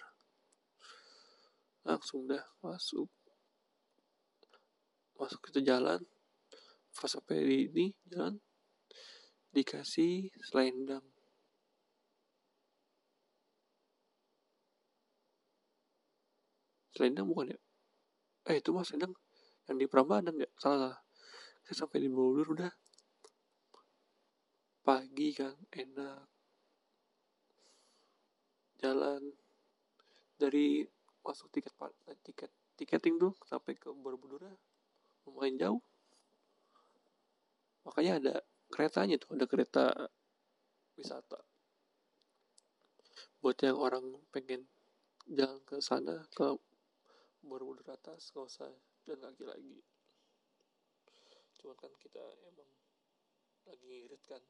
Langsung 1.87 2.27
dah 2.27 2.43
masuk. 2.59 3.07
Masuk 5.15 5.39
kita 5.47 5.63
jalan. 5.63 6.03
Pas 6.95 7.07
sampai 7.07 7.43
di 7.43 7.57
ini 7.71 7.85
jalan. 8.11 8.35
Dikasih 9.55 10.29
selendang 10.45 11.08
selendang 16.99 17.31
bukan 17.31 17.55
ya? 17.55 17.59
Eh 18.51 18.59
itu 18.59 18.75
mas 18.75 18.91
selendang. 18.91 19.15
Yang 19.71 19.77
di 19.79 19.87
Prambanan 19.87 20.35
ya? 20.35 20.51
Salah 20.59 20.77
salah. 20.83 20.99
Saya 21.63 21.75
sampai 21.87 22.03
di 22.03 22.11
Bogor 22.11 22.51
udah. 22.51 22.71
Pagi 24.83 25.31
kan 25.31 25.55
enak. 25.71 26.27
Jalan. 28.83 29.23
Dari 30.35 30.83
masuk 31.23 31.47
tiket 31.55 31.71
tiket 32.23 32.51
tiketing 32.75 33.15
tuh 33.19 33.35
sampai 33.47 33.75
ke 33.75 33.91
Borobudur 33.91 34.43
lumayan 35.27 35.55
jauh. 35.59 35.81
Makanya 37.87 38.13
ada 38.19 38.35
keretanya 38.71 39.15
tuh 39.19 39.35
ada 39.35 39.45
kereta 39.47 39.85
wisata. 40.95 41.39
Buat 43.39 43.63
yang 43.63 43.79
orang 43.79 44.03
pengen 44.31 44.67
jalan 45.27 45.59
ke 45.63 45.79
sana 45.79 46.27
ke 46.33 46.55
Borobudur 47.39 47.87
atas 47.95 48.35
gak 48.35 48.45
usah 48.45 48.69
jalan 49.07 49.31
kaki 49.31 49.43
lagi. 49.47 49.79
Cuman 51.59 51.75
kan 51.79 51.91
kita 51.99 52.19
emang 52.51 52.67
lagi 53.67 53.83
ngirit 53.87 54.23
kan. 54.27 54.43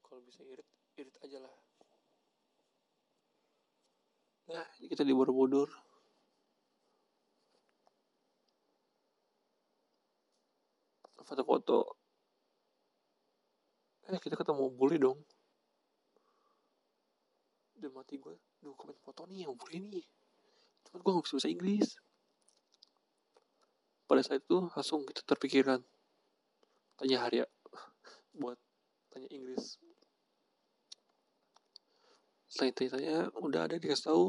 Kalau 0.00 0.20
bisa 0.24 0.40
irit 0.44 0.68
irit 0.96 1.16
aja 1.20 1.38
lah. 1.44 1.54
Nah 4.52 4.66
kita 4.80 5.04
di 5.04 5.12
Borobudur. 5.12 5.68
Foto-foto. 11.26 11.98
Eh 14.06 14.20
kita 14.22 14.38
ketemu 14.38 14.70
bully 14.70 14.96
dong. 15.02 15.18
Dan 17.76 17.92
mati 17.92 18.16
gue 18.16 18.32
duh 18.62 18.72
komen 18.72 18.96
foto 19.04 19.28
nih 19.28 19.44
yang 19.44 19.52
bully 19.52 19.78
nih 19.84 20.06
cuman 20.86 21.00
gue 21.02 21.12
gak 21.18 21.24
bisa 21.26 21.34
bahasa 21.36 21.50
Inggris. 21.52 21.88
Pada 24.06 24.22
saat 24.22 24.40
itu 24.42 24.58
langsung 24.70 25.02
kita 25.02 25.22
terpikiran 25.26 25.82
tanya 26.96 27.18
Harya 27.26 27.44
buat 28.40 28.58
tanya 29.10 29.28
Inggris. 29.34 29.82
Selain 32.46 32.72
tanya 32.72 33.28
udah 33.42 33.66
ada 33.66 33.76
dikasih 33.76 34.14
tahu? 34.14 34.26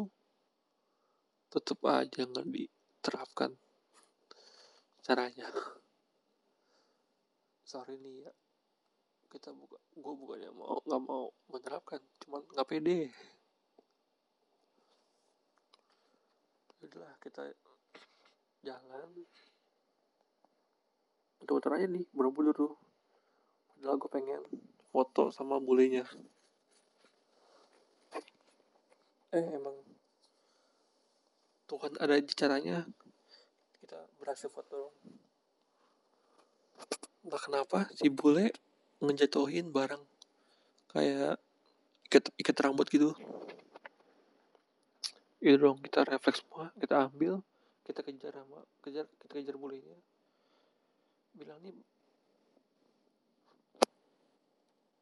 Tetap 1.53 1.79
aja 1.85 2.27
nggak 2.27 2.47
diterapkan. 2.49 3.55
Caranya. 5.05 5.47
Sorry 7.63 7.95
nih 8.01 8.27
ya 8.27 8.31
kita 9.27 9.51
buka 9.51 9.77
gue 9.91 10.13
bukannya 10.17 10.51
mau 10.55 10.79
nggak 10.87 11.01
mau 11.03 11.27
menerapkan 11.51 11.99
cuman 12.23 12.41
nggak 12.47 12.67
pede 12.67 13.11
udahlah 16.87 17.13
kita 17.19 17.43
jalan. 18.63 19.07
Muter-muter 21.37 21.71
aja 21.77 21.87
nih 21.87 22.05
Borobudur 22.15 22.55
tuh. 22.55 22.73
Padahal 23.75 23.99
gue 23.99 24.09
pengen 24.09 24.41
foto 24.89 25.29
sama 25.29 25.61
bulenya. 25.61 26.07
Eh 29.35 29.47
emang 29.53 29.75
Tuhan 31.67 31.93
ada 31.99 32.15
caranya. 32.33 32.87
Kita 33.77 33.99
berhasil 34.17 34.47
foto 34.47 34.95
entah 37.27 37.43
kenapa 37.43 37.91
si 37.91 38.07
bule 38.07 38.55
ngejatuhin 39.03 39.67
barang 39.67 39.99
kayak 40.95 41.35
ikat 42.07 42.31
ikat 42.39 42.55
rambut 42.63 42.87
gitu 42.87 43.11
itu 45.43 45.55
dong 45.57 45.77
kita 45.81 46.01
refleks 46.07 46.41
semua 46.41 46.73
kita 46.81 47.09
ambil 47.09 47.41
kita 47.85 48.01
kejar 48.01 48.33
sama 48.33 48.65
kejar 48.81 49.05
kita 49.21 49.33
kejar 49.37 49.55
bulenya 49.55 49.97
bilang 51.37 51.61
nih 51.61 51.77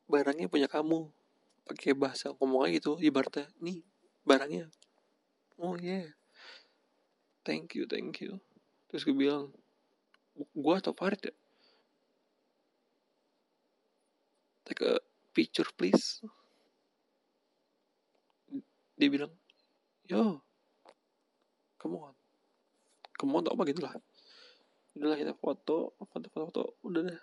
barangnya 0.05 0.47
punya 0.47 0.69
kamu. 0.69 1.09
Pakai 1.65 1.97
bahasa 1.97 2.29
ngomong 2.38 2.69
aja 2.69 2.77
gitu 2.77 3.01
ibaratnya 3.01 3.49
nih 3.57 3.81
barangnya. 4.21 4.69
Oh 5.57 5.73
yeah 5.81 6.13
thank 7.41 7.73
you 7.73 7.89
thank 7.89 8.21
you. 8.21 8.38
Terus 8.89 9.01
gue 9.01 9.17
bilang 9.17 9.49
gua 10.53 10.77
atau 10.77 10.93
Farid 10.93 11.21
ya? 11.25 11.33
Take 14.65 14.81
a 14.86 15.01
picture 15.33 15.69
please. 15.73 16.21
Dia 18.97 19.09
bilang 19.09 19.33
yo 20.09 20.41
come 21.81 21.97
on. 21.99 22.15
Come 23.15 23.37
on 23.39 23.47
apa 23.47 23.63
gitu 23.69 23.81
lah 23.85 23.95
udahlah 24.95 25.19
kita 25.19 25.35
foto 25.35 25.91
foto 25.99 26.27
foto 26.31 26.45
foto. 26.47 26.63
Udah 26.87 27.01
deh. 27.03 27.21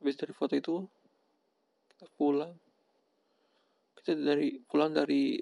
Habis 0.00 0.16
dari 0.16 0.32
foto 0.32 0.54
itu 0.56 0.74
kita 1.92 2.08
pulang. 2.16 2.56
Kita 4.00 4.16
dari 4.16 4.56
pulang 4.64 4.96
dari 4.96 5.36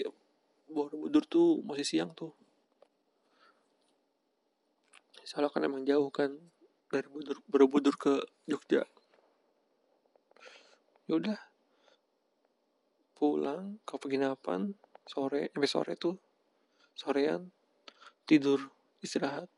Borobudur 0.68 1.24
tuh 1.24 1.62
masih 1.62 1.86
siang 1.86 2.10
tuh. 2.12 2.34
Soalnya 5.22 5.54
kan 5.54 5.64
emang 5.64 5.86
jauh 5.86 6.10
kan 6.10 6.34
dari 6.90 7.06
Borobudur, 7.06 7.38
Borobudur 7.46 7.94
ke 7.94 8.14
Jogja. 8.50 8.82
Yaudah 11.06 11.38
pulang 13.14 13.78
ke 13.86 13.94
penginapan 13.96 14.74
sore 15.08 15.48
sampai 15.48 15.70
sore 15.70 15.92
tuh 15.96 16.14
sorean 16.92 17.48
tidur 18.28 18.60
istirahat. 19.00 19.48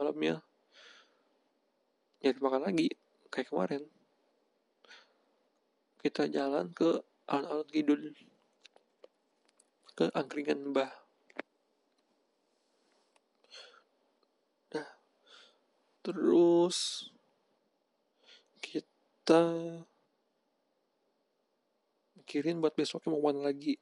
Malamnya 0.00 0.40
nyari 2.24 2.40
makan 2.40 2.62
lagi 2.64 2.88
kayak 3.28 3.52
kemarin. 3.52 3.82
Kita 6.00 6.24
jalan 6.32 6.72
ke 6.72 7.04
alun-alun 7.28 7.68
kidul 7.68 8.00
ke 9.92 10.08
angkringan 10.16 10.72
mbah. 10.72 10.88
Nah 14.72 14.88
terus 16.00 17.12
kita 18.64 19.44
mikirin 22.16 22.64
buat 22.64 22.72
besoknya 22.72 23.12
mau 23.12 23.28
mana 23.28 23.52
lagi 23.52 23.76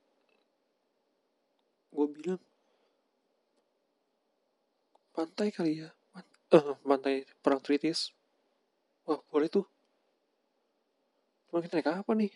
gue 1.89 2.07
bilang 2.12 2.43
pantai 5.16 5.51
kali 5.51 5.82
ya 5.82 5.91
eh 6.49 6.64
pantai 6.80 7.28
perang 7.45 7.61
tritis. 7.61 8.16
Wah 9.05 9.20
boleh 9.28 9.53
tuh. 9.53 9.68
Cuma 11.49 11.61
kita 11.61 11.80
naik 11.80 11.93
apa 11.93 12.12
nih? 12.16 12.32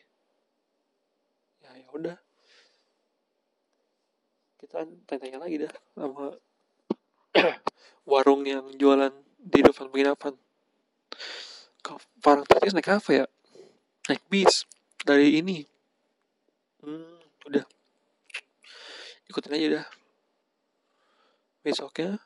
Ya 1.64 1.70
ya 1.80 1.88
udah. 1.92 2.16
Kita 4.60 4.84
tanya-tanya 5.08 5.38
lagi 5.40 5.56
dah 5.64 5.72
sama 5.96 6.36
warung 8.10 8.44
yang 8.44 8.68
jualan 8.76 9.12
di 9.40 9.58
depan 9.64 9.88
penginapan 9.90 10.36
ke 11.82 11.92
Parang 12.22 12.44
Tritis 12.46 12.76
naik 12.76 12.92
apa 12.92 13.10
ya? 13.10 13.24
Naik 14.12 14.22
bis. 14.28 14.68
Dari 15.02 15.40
ini. 15.40 15.64
Hmm, 16.84 17.18
udah 17.48 17.64
ikutin 19.32 19.56
aja 19.56 19.68
dah. 19.80 19.86
Besoknya 21.64 22.20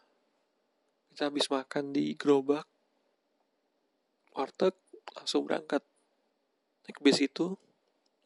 kita 1.14 1.30
habis 1.30 1.46
makan 1.46 1.94
di 1.94 2.18
gerobak 2.18 2.66
warteg 4.34 4.74
langsung 5.14 5.46
berangkat. 5.46 5.86
Naik 6.84 6.98
bis 6.98 7.22
itu 7.22 7.54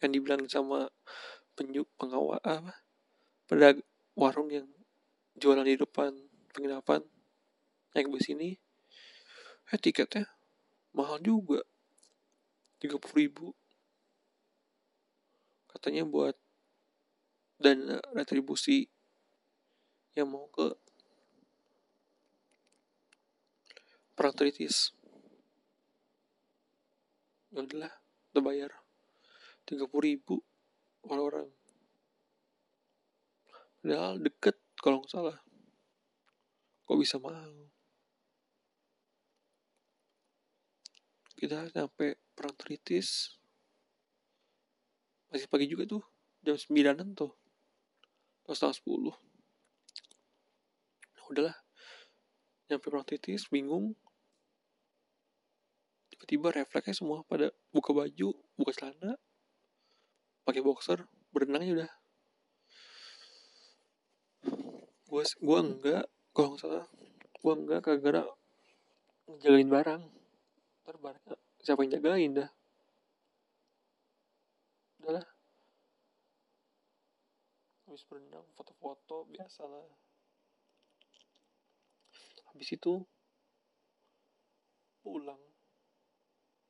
yang 0.00 0.10
dibilang 0.16 0.48
sama 0.48 0.88
penjuk 1.52 1.84
pengawal 2.00 2.40
apa? 2.40 2.80
Pedag 3.44 3.84
warung 4.16 4.48
yang 4.48 4.66
jualan 5.36 5.68
di 5.68 5.76
depan 5.76 6.16
penginapan. 6.56 7.04
Naik 7.92 8.08
bis 8.08 8.32
ini 8.32 8.56
eh 9.70 9.78
tiketnya 9.78 10.24
mahal 10.96 11.20
juga. 11.20 11.62
Tiga 12.80 12.96
puluh 12.96 13.16
ribu. 13.20 13.46
Katanya 15.68 16.02
buat 16.02 16.34
dana 17.60 18.00
retribusi 18.16 18.88
yang 20.16 20.32
mau 20.32 20.48
ke 20.48 20.72
perang 24.16 24.32
tritis 24.32 24.96
ya 27.52 27.60
udahlah 27.60 27.92
udah 28.32 28.42
bayar 28.42 28.72
tiga 29.68 29.84
puluh 29.84 30.08
ribu 30.08 30.40
orang 31.04 31.24
orang 31.28 31.48
padahal 33.80 34.16
deket 34.16 34.56
kalau 34.80 35.04
nggak 35.04 35.12
salah. 35.12 35.38
Kok 36.88 36.98
bisa 36.98 37.20
mahal? 37.20 37.68
Kita 41.36 41.68
sampai 41.72 42.16
perang 42.36 42.56
tritis 42.56 43.36
masih 45.30 45.46
pagi 45.46 45.70
juga 45.70 45.86
tuh 45.86 46.02
jam 46.42 46.58
sembilanan 46.58 47.14
tuh 47.14 47.30
setengah 48.54 48.76
sepuluh. 48.76 49.14
Nah, 51.16 51.24
udahlah 51.30 51.56
nyampe 52.70 52.86
perang 52.86 53.06
tritis 53.06 53.50
bingung. 53.50 53.98
Tiba-tiba 56.14 56.54
refleksnya 56.54 56.94
semua 56.94 57.26
pada 57.26 57.50
buka 57.74 57.90
baju 57.90 58.28
buka 58.54 58.70
celana 58.76 59.18
pakai 60.46 60.62
boxer 60.62 61.06
berenang 61.34 61.62
aja 61.66 61.72
udah. 61.82 61.92
Gue 65.10 65.24
gua 65.42 65.58
enggak 65.66 66.04
kalau 66.30 66.54
nggak 66.54 66.62
salah 66.62 66.86
gua 67.42 67.54
enggak 67.58 67.80
kagak 67.82 68.30
jagain 69.42 69.70
barang. 69.70 70.02
Ntar 70.86 70.96
barangnya 71.02 71.36
siapa 71.62 71.82
yang 71.82 71.92
jagain 71.98 72.30
dah. 72.38 72.50
Udahlah 75.02 75.26
habis 77.90 78.06
berenang 78.06 78.46
foto-foto 78.54 79.26
biasa 79.34 79.66
lah. 79.66 79.82
Habis 82.54 82.78
itu? 82.78 83.02
Pulang. 85.02 85.42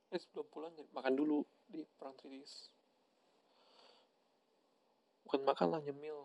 Eh 0.09 0.17
sebelum 0.17 0.49
pulang 0.49 0.73
makan 0.97 1.13
dulu 1.13 1.45
di 1.69 1.85
perang 2.01 2.17
tritis. 2.17 2.73
Bukan 5.29 5.45
makan 5.45 5.77
lah 5.77 5.85
nyemil. 5.85 6.25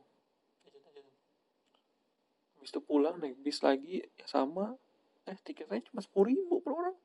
Habis 2.55 2.71
itu 2.71 2.79
pulang 2.79 3.19
naik 3.19 3.35
bis 3.43 3.59
lagi 3.59 3.99
ya 4.15 4.25
sama. 4.31 4.79
Eh 5.27 5.35
tiketnya 5.43 5.83
cuma 5.91 5.99
sepuluh 5.99 6.31
ribu 6.31 6.63
per 6.63 6.71
orang. 6.71 6.97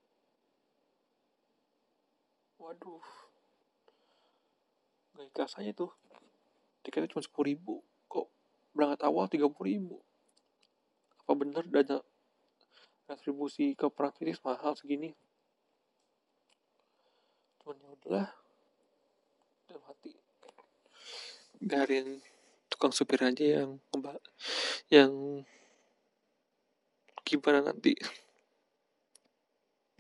Waduh. 2.63 3.03
Gak 5.19 5.27
ikhlas 5.27 5.59
aja 5.59 5.75
tuh 5.75 5.91
tiketnya 6.81 7.11
cuma 7.13 7.23
sepuluh 7.25 7.53
ribu. 7.55 7.75
Kok 8.11 8.27
berangkat 8.77 9.01
awal 9.05 9.27
tiga 9.29 9.47
puluh 9.49 9.69
ribu? 9.73 9.97
Apa 11.25 11.33
bener 11.37 11.65
dana 11.69 12.03
retribusi 13.07 13.75
ke 13.75 13.87
praktis 13.91 14.39
mahal 14.43 14.75
segini? 14.75 15.15
Cuman 17.63 17.77
ya 17.79 17.89
udahlah. 17.95 18.29
Dalam 19.71 19.83
hati. 19.87 20.13
Garin 21.61 22.25
tukang 22.73 22.95
supir 22.95 23.21
aja 23.21 23.45
yang 23.45 23.79
yang 24.89 25.13
gimana 27.23 27.63
nanti. 27.63 27.95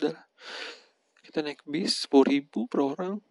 Udah 0.01 0.16
kita 1.22 1.47
naik 1.47 1.62
bis 1.68 2.09
sepuluh 2.09 2.26
ribu 2.26 2.66
per 2.66 2.83
orang 2.83 3.22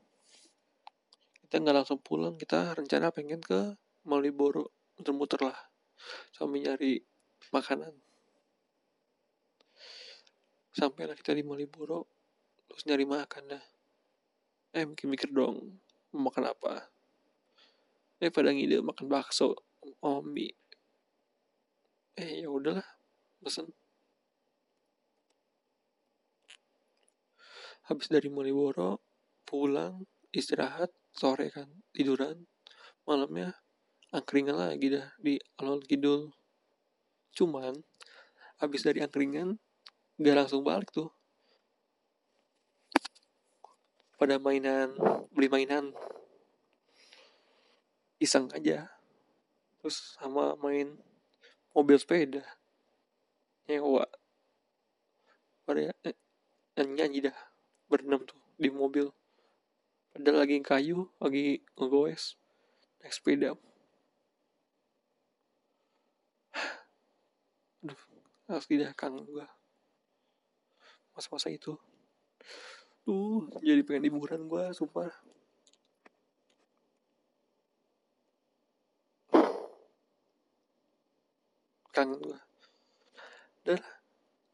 kita 1.49 1.65
nggak 1.65 1.81
langsung 1.81 1.97
pulang 1.97 2.37
kita 2.37 2.77
rencana 2.77 3.09
pengen 3.09 3.41
ke 3.41 3.73
Malioboro 4.05 4.69
muter-muter 4.93 5.49
lah. 5.49 5.57
Sambil 6.29 6.61
nyari 6.61 7.01
makanan. 7.49 7.89
Sampailah 10.77 11.17
kita 11.17 11.33
di 11.33 11.41
Malioboro 11.41 12.05
terus 12.69 12.85
nyari 12.85 13.01
makan 13.09 13.57
dah 13.57 13.65
eh 14.77 14.85
mikir-mikir 14.85 15.33
dong 15.33 15.81
mau 16.13 16.29
makan 16.29 16.53
apa? 16.53 16.85
Eh 18.21 18.29
pada 18.29 18.53
ngide 18.53 18.85
makan 18.85 19.09
bakso 19.09 19.57
mie 20.29 20.53
eh 22.13 22.45
ya 22.45 22.53
udahlah 22.53 22.85
pesen. 23.41 23.73
Habis 27.89 28.05
dari 28.13 28.29
Malioboro 28.29 29.01
pulang 29.49 30.05
istirahat 30.29 30.98
sore 31.19 31.51
kan 31.51 31.67
tiduran. 31.91 32.47
Malamnya 33.03 33.51
angkringan 34.15 34.55
lagi 34.55 34.95
dah 34.95 35.11
di 35.19 35.35
alun 35.59 35.83
kidul. 35.83 36.31
Cuman 37.35 37.75
habis 38.63 38.87
dari 38.87 39.03
angkringan 39.03 39.59
gak 40.15 40.37
langsung 40.39 40.63
balik 40.63 40.87
tuh. 40.95 41.11
Pada 44.15 44.39
mainan 44.39 44.95
beli 45.35 45.51
mainan. 45.51 45.91
Iseng 48.23 48.47
aja. 48.55 48.87
Terus 49.83 50.15
sama 50.15 50.55
main 50.63 50.95
mobil 51.75 51.99
sepeda. 51.99 52.43
Nyewa. 53.67 54.07
Pada 55.67 55.91
eh, 56.03 56.15
nyanyi 56.79 57.27
dah 57.27 57.37
berenam 57.91 58.23
tuh 58.23 58.39
di 58.59 58.67
mobil 58.71 59.07
padahal 60.13 60.37
lagi 60.43 60.59
kayu 60.59 61.07
lagi 61.21 61.61
ngegoes. 61.77 62.35
Naik 62.99 63.13
sepeda. 63.15 63.55
Aduh 67.83 68.01
dah 68.49 68.91
kangen 68.97 69.23
gua. 69.23 69.47
Masa-masa 71.15 71.49
itu. 71.53 71.77
Tuh 73.07 73.47
jadi 73.63 73.79
pengen 73.87 74.11
liburan 74.11 74.51
gua 74.51 74.75
sumpah. 74.75 75.07
Kangen 81.95 82.19
gua. 82.19 82.39
Dan 83.63 83.79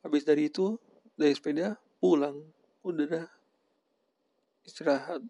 habis 0.06 0.22
dari 0.28 0.52
itu 0.52 0.78
dari 1.18 1.34
sepeda 1.34 1.80
pulang. 1.98 2.46
Udah 2.86 3.06
dah. 3.10 3.26
Istirahat 4.66 5.22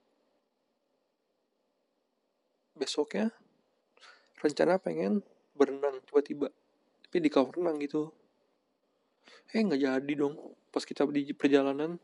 besoknya 2.76 3.32
rencana 4.44 4.78
pengen 4.78 5.24
berenang 5.56 6.04
tiba-tiba. 6.06 6.52
Tapi 7.08 7.18
di 7.24 7.30
kamar 7.32 7.56
renang 7.56 7.80
gitu. 7.80 8.12
Eh 9.56 9.64
nggak 9.64 9.82
jadi 9.82 10.14
dong. 10.20 10.36
Pas 10.70 10.84
kita 10.84 11.08
di 11.08 11.32
perjalanan 11.32 11.96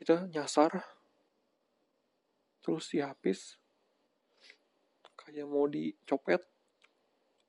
kita 0.00 0.26
nyasar. 0.32 0.80
Terus 2.64 2.88
dihapis. 2.88 3.60
Kayak 5.14 5.46
mau 5.46 5.68
dicopet. 5.68 6.40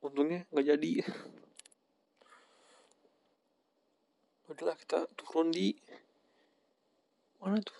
Untungnya 0.03 0.43
nggak 0.51 0.67
jadi. 0.75 0.91
Udahlah 4.51 4.75
kita 4.75 5.07
turun 5.15 5.49
di 5.49 5.71
mana 7.39 7.63
tuh? 7.63 7.79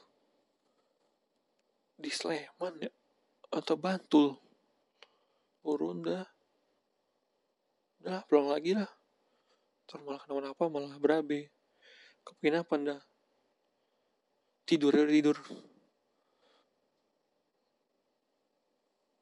Di 2.00 2.10
Sleman 2.10 2.80
ya 2.82 2.90
atau 3.54 3.76
Bantul. 3.78 4.34
Turun 5.62 6.02
dah. 6.02 6.26
Udah 8.04 8.26
pulang 8.28 8.52
lagi 8.52 8.76
lah 8.76 8.90
terus 9.84 10.00
malah 10.04 10.20
kenapa-napa 10.26 10.64
malah 10.74 10.96
berabe. 10.98 11.54
Kepingin 12.26 12.66
dah. 12.84 13.02
Tidur 14.66 14.92
ya 14.96 15.06
tidur. 15.08 15.38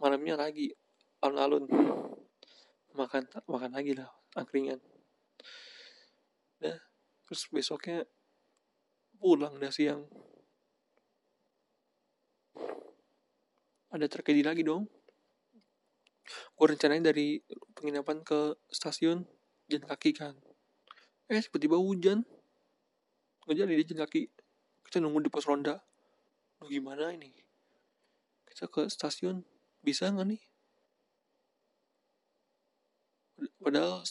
Malamnya 0.01 0.39
lagi 0.39 0.73
alun-alun. 1.21 1.67
Makan 2.95 3.23
makan 3.45 3.71
lagi 3.75 3.93
lah 3.93 4.09
angkringan. 4.33 4.79
Dah 6.57 6.79
terus 7.27 7.47
besoknya 7.47 8.03
pulang 9.21 9.55
dah 9.55 9.71
siang 9.71 10.03
ada 13.91 14.07
terjadi 14.07 14.41
lagi 14.47 14.63
dong. 14.63 14.87
Gue 16.55 16.65
rencanain 16.71 17.03
dari 17.03 17.43
penginapan 17.75 18.23
ke 18.23 18.55
stasiun 18.71 19.27
jalan 19.67 19.85
kaki 19.87 20.11
kan. 20.15 20.35
Eh 21.27 21.43
tiba-tiba 21.43 21.75
hujan. 21.75 22.23
Nggak 23.43 23.55
jadi 23.55 23.73
dia 23.75 23.87
jalan 23.91 24.01
kaki. 24.07 24.21
Kita 24.87 25.03
nunggu 25.03 25.27
di 25.27 25.31
pos 25.31 25.43
ronda. 25.43 25.75
Lu 26.63 26.71
gimana 26.71 27.11
ini? 27.11 27.35
Kita 28.47 28.71
ke 28.71 28.87
stasiun. 28.87 29.43
Bisa 29.83 30.07
nggak 30.07 30.27
nih? 30.27 30.41
Padahal 33.59 34.05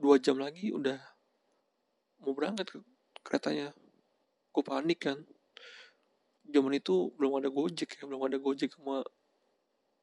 dua 0.00 0.16
jam 0.16 0.40
lagi 0.40 0.72
udah 0.72 0.96
mau 2.24 2.32
berangkat 2.32 2.72
ke 2.72 2.78
keretanya. 3.20 3.76
Gue 4.50 4.64
panik 4.64 5.04
kan 5.04 5.28
zaman 6.50 6.76
itu 6.76 7.14
belum 7.14 7.38
ada 7.38 7.48
gojek 7.48 7.98
ya 7.98 8.02
belum 8.04 8.26
ada 8.26 8.36
gojek 8.42 8.74
sama 8.74 9.06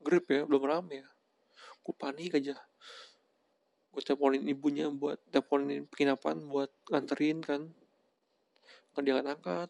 grab 0.02 0.26
ya 0.30 0.48
belum 0.48 0.64
rame 0.64 1.04
ya. 1.04 1.08
Gue 1.84 1.96
panik 1.96 2.36
aja. 2.38 2.56
Gue 3.92 4.02
teleponin 4.04 4.44
ibunya 4.48 4.88
buat 4.92 5.20
teleponin 5.32 5.88
penginapan 5.90 6.44
buat 6.48 6.72
nganterin 6.88 7.40
kan. 7.44 7.62
Nggak 8.94 9.04
diangkat 9.04 9.28
angkat. 9.28 9.70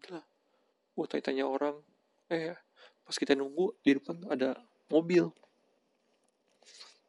Udah 0.00 0.24
gue 0.96 1.04
tanya 1.12 1.24
tanya 1.28 1.44
orang 1.44 1.76
eh 2.32 2.56
pas 3.06 3.14
kita 3.14 3.38
nunggu 3.38 3.76
di 3.84 3.96
depan 4.00 4.16
ada 4.32 4.58
mobil. 4.88 5.30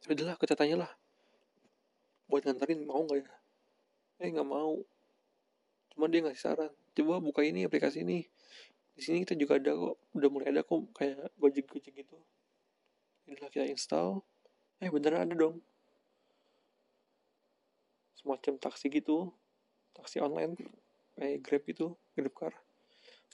Udahlah 0.07 0.39
kita 0.39 0.55
tanya 0.55 0.87
lah. 0.87 0.91
Buat 2.27 2.47
nganterin 2.47 2.83
mau 2.83 3.03
nggak 3.03 3.23
ya? 3.23 3.31
Eh 4.23 4.27
nggak 4.31 4.47
mau. 4.47 4.79
Cuma 5.93 6.05
dia 6.11 6.23
ngasih 6.23 6.41
saran 6.41 6.73
coba 6.97 7.21
buka 7.21 7.45
ini 7.45 7.69
aplikasi 7.69 8.01
ini. 8.01 8.25
Di 8.97 9.01
sini 9.05 9.21
kita 9.21 9.37
juga 9.37 9.61
ada 9.61 9.77
kok. 9.77 9.95
Udah 10.17 10.29
mulai 10.33 10.49
ada 10.49 10.65
kok 10.65 10.81
kayak 10.97 11.29
gojek 11.37 11.69
gojek 11.69 11.93
gitu 11.93 12.17
inilah 13.27 13.51
kita 13.51 13.67
install. 13.67 14.23
Eh 14.79 14.87
beneran 14.87 15.27
ada 15.27 15.35
dong. 15.35 15.59
Semacam 18.15 18.55
taksi 18.57 18.87
gitu. 18.87 19.35
Taksi 19.93 20.23
online. 20.23 20.55
Kayak 21.19 21.43
grab 21.43 21.63
itu 21.67 21.87
grab 22.15 22.33
car. 22.33 22.53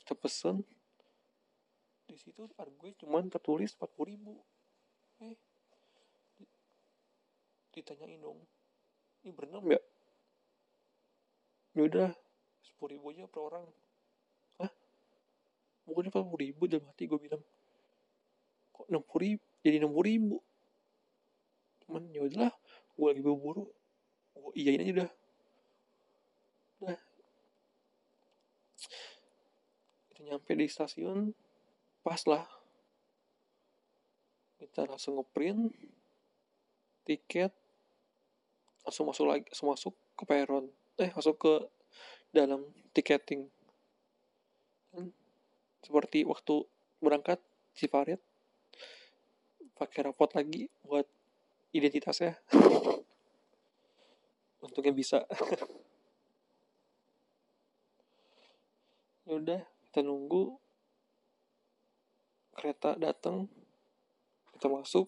Kita 0.02 0.18
pesen. 0.18 0.66
Di 2.10 2.18
situ 2.18 2.50
harga 2.58 2.88
cuma 3.00 3.22
tertulis 3.30 3.78
empat 3.78 3.90
puluh 3.94 4.18
ribu. 4.18 4.34
Eh 5.22 5.38
ditanyain 7.74 8.20
dong. 8.22 8.42
Ini 9.24 9.32
berenam 9.32 9.66
ya? 9.70 9.82
Ya 11.74 11.82
udah 11.90 12.10
sepuluh 12.84 13.00
ribu 13.00 13.16
aja 13.16 13.24
per 13.32 13.40
orang. 13.48 13.66
Hah? 14.60 14.72
bukannya 15.88 16.12
empat 16.12 16.28
puluh 16.28 16.44
ribu 16.44 16.64
dalam 16.68 16.84
hati 16.92 17.08
gue 17.08 17.16
bilang 17.16 17.40
kok 18.76 18.92
enam 18.92 19.04
puluh 19.08 19.24
ribu? 19.24 19.46
Jadi 19.64 19.76
enam 19.80 19.92
puluh 19.96 20.08
ribu. 20.12 20.36
Cuman 21.88 22.04
ya 22.12 22.28
udahlah 22.28 22.52
gue 22.92 23.08
lagi 23.08 23.22
buru-buru. 23.24 23.64
Gue 24.36 24.52
iyain 24.60 24.84
aja 24.84 24.92
udah 25.00 25.12
udah 26.84 27.00
kita 30.12 30.20
nyampe 30.28 30.52
di 30.52 30.68
stasiun 30.68 31.32
pas 32.04 32.20
lah. 32.28 32.44
Kita 34.60 34.92
langsung 34.92 35.24
ngeprint 35.24 35.72
tiket 37.08 37.56
langsung 38.84 39.08
masuk 39.08 39.32
lagi 39.32 39.48
langsung 39.48 39.72
masuk 39.72 39.96
ke 40.20 40.24
peron 40.28 40.68
eh 41.00 41.08
masuk 41.16 41.40
ke 41.40 41.54
dalam 42.34 42.66
tiketing. 42.92 43.46
Dan 44.90 45.14
seperti 45.86 46.26
waktu 46.26 46.66
berangkat 46.98 47.38
si 47.78 47.86
Farid 47.86 48.18
pakai 49.78 50.10
rapot 50.10 50.34
lagi 50.34 50.68
buat 50.82 51.06
identitasnya. 51.72 52.42
Untungnya 54.66 54.92
bisa. 54.92 55.24
Ya 59.24 59.40
udah 59.40 59.64
kita 59.88 60.04
nunggu 60.04 60.60
kereta 62.60 63.00
datang. 63.00 63.48
Kita 64.52 64.68
masuk 64.68 65.08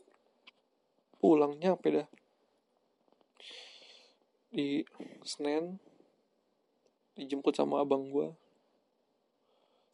pulangnya 1.19 1.75
apa 1.75 1.87
dah 1.91 2.07
di 4.55 4.87
Senen 5.27 5.75
dijemput 7.15 7.55
sama 7.55 7.81
abang 7.81 8.11
gue 8.11 8.27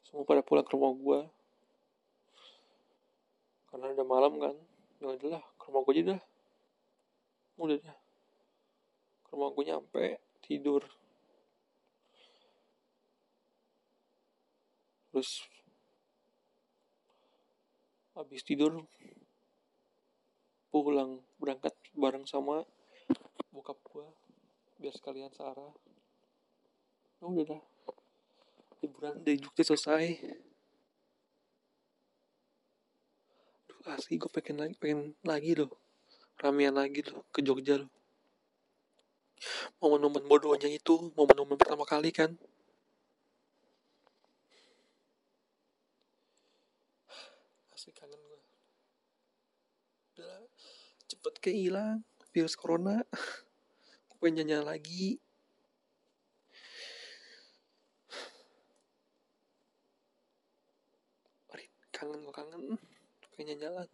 semua 0.06 0.28
pada 0.28 0.42
pulang 0.44 0.66
ke 0.66 0.74
rumah 0.74 0.92
gue 0.92 1.20
karena 3.72 3.96
udah 3.96 4.08
malam 4.08 4.34
kan 4.42 4.56
ya 5.00 5.08
udahlah 5.16 5.44
ke 5.58 5.64
rumah 5.70 5.82
gue 5.86 5.94
aja 5.98 6.04
dah. 6.14 6.22
Udah 7.58 7.78
dah. 7.82 7.98
Ke 9.26 9.30
rumah 9.34 9.50
gue 9.54 9.64
nyampe 9.66 10.06
tidur. 10.44 10.84
Terus 15.12 15.46
habis 18.16 18.44
tidur 18.44 18.86
pulang 20.72 21.20
berangkat 21.36 21.76
bareng 21.96 22.24
sama 22.24 22.64
bokap 23.52 23.76
gua 23.84 24.08
biar 24.80 24.96
sekalian 24.96 25.32
searah 25.36 25.72
udah 27.22 27.46
dah. 27.46 27.62
Liburan 28.82 29.22
dari 29.22 29.38
Jogja 29.38 29.62
selesai. 29.62 30.06
Aduh, 33.70 33.82
asli 33.94 34.18
gue 34.18 34.32
pengen 34.34 34.58
lagi 34.66 34.76
pengen 34.82 35.14
lagi 35.22 35.54
loh. 35.54 35.70
Ramean 36.42 36.74
lagi 36.74 37.06
loh 37.06 37.22
ke 37.30 37.46
Jogja 37.46 37.78
loh. 37.78 37.92
Momen-momen 39.78 40.26
bodohnya 40.26 40.70
itu 40.70 41.14
momen-momen 41.14 41.58
pertama 41.62 41.86
kali 41.86 42.10
kan. 42.10 42.34
Asli 47.70 47.94
kangen 47.94 48.18
gue 48.18 48.42
udah 50.18 50.42
cepet 51.06 51.34
kayak 51.38 51.58
hilang 51.70 51.98
virus 52.34 52.58
corona. 52.58 53.06
Gue 54.10 54.18
pengen 54.22 54.46
nyanyi 54.46 54.66
lagi 54.66 55.08
kangen 62.02 62.26
gue 62.26 62.34
kangen. 62.34 62.64
Pengen 63.38 63.62
jalan. 63.62 63.86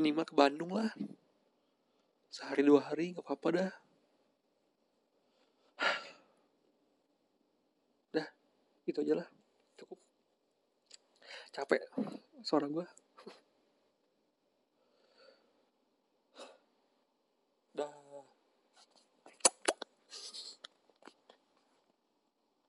Minimal 0.00 0.24
ke 0.24 0.32
Bandung 0.32 0.72
lah. 0.72 0.88
Sehari 2.32 2.64
dua 2.64 2.80
hari 2.80 3.12
nggak 3.12 3.28
apa-apa 3.28 3.48
dah. 3.52 3.72
Dah 8.16 8.28
itu 8.88 9.04
aja 9.04 9.20
lah. 9.20 9.28
Cukup. 9.76 10.00
Capek 11.52 11.84
suara 12.40 12.64
gue 12.72 13.01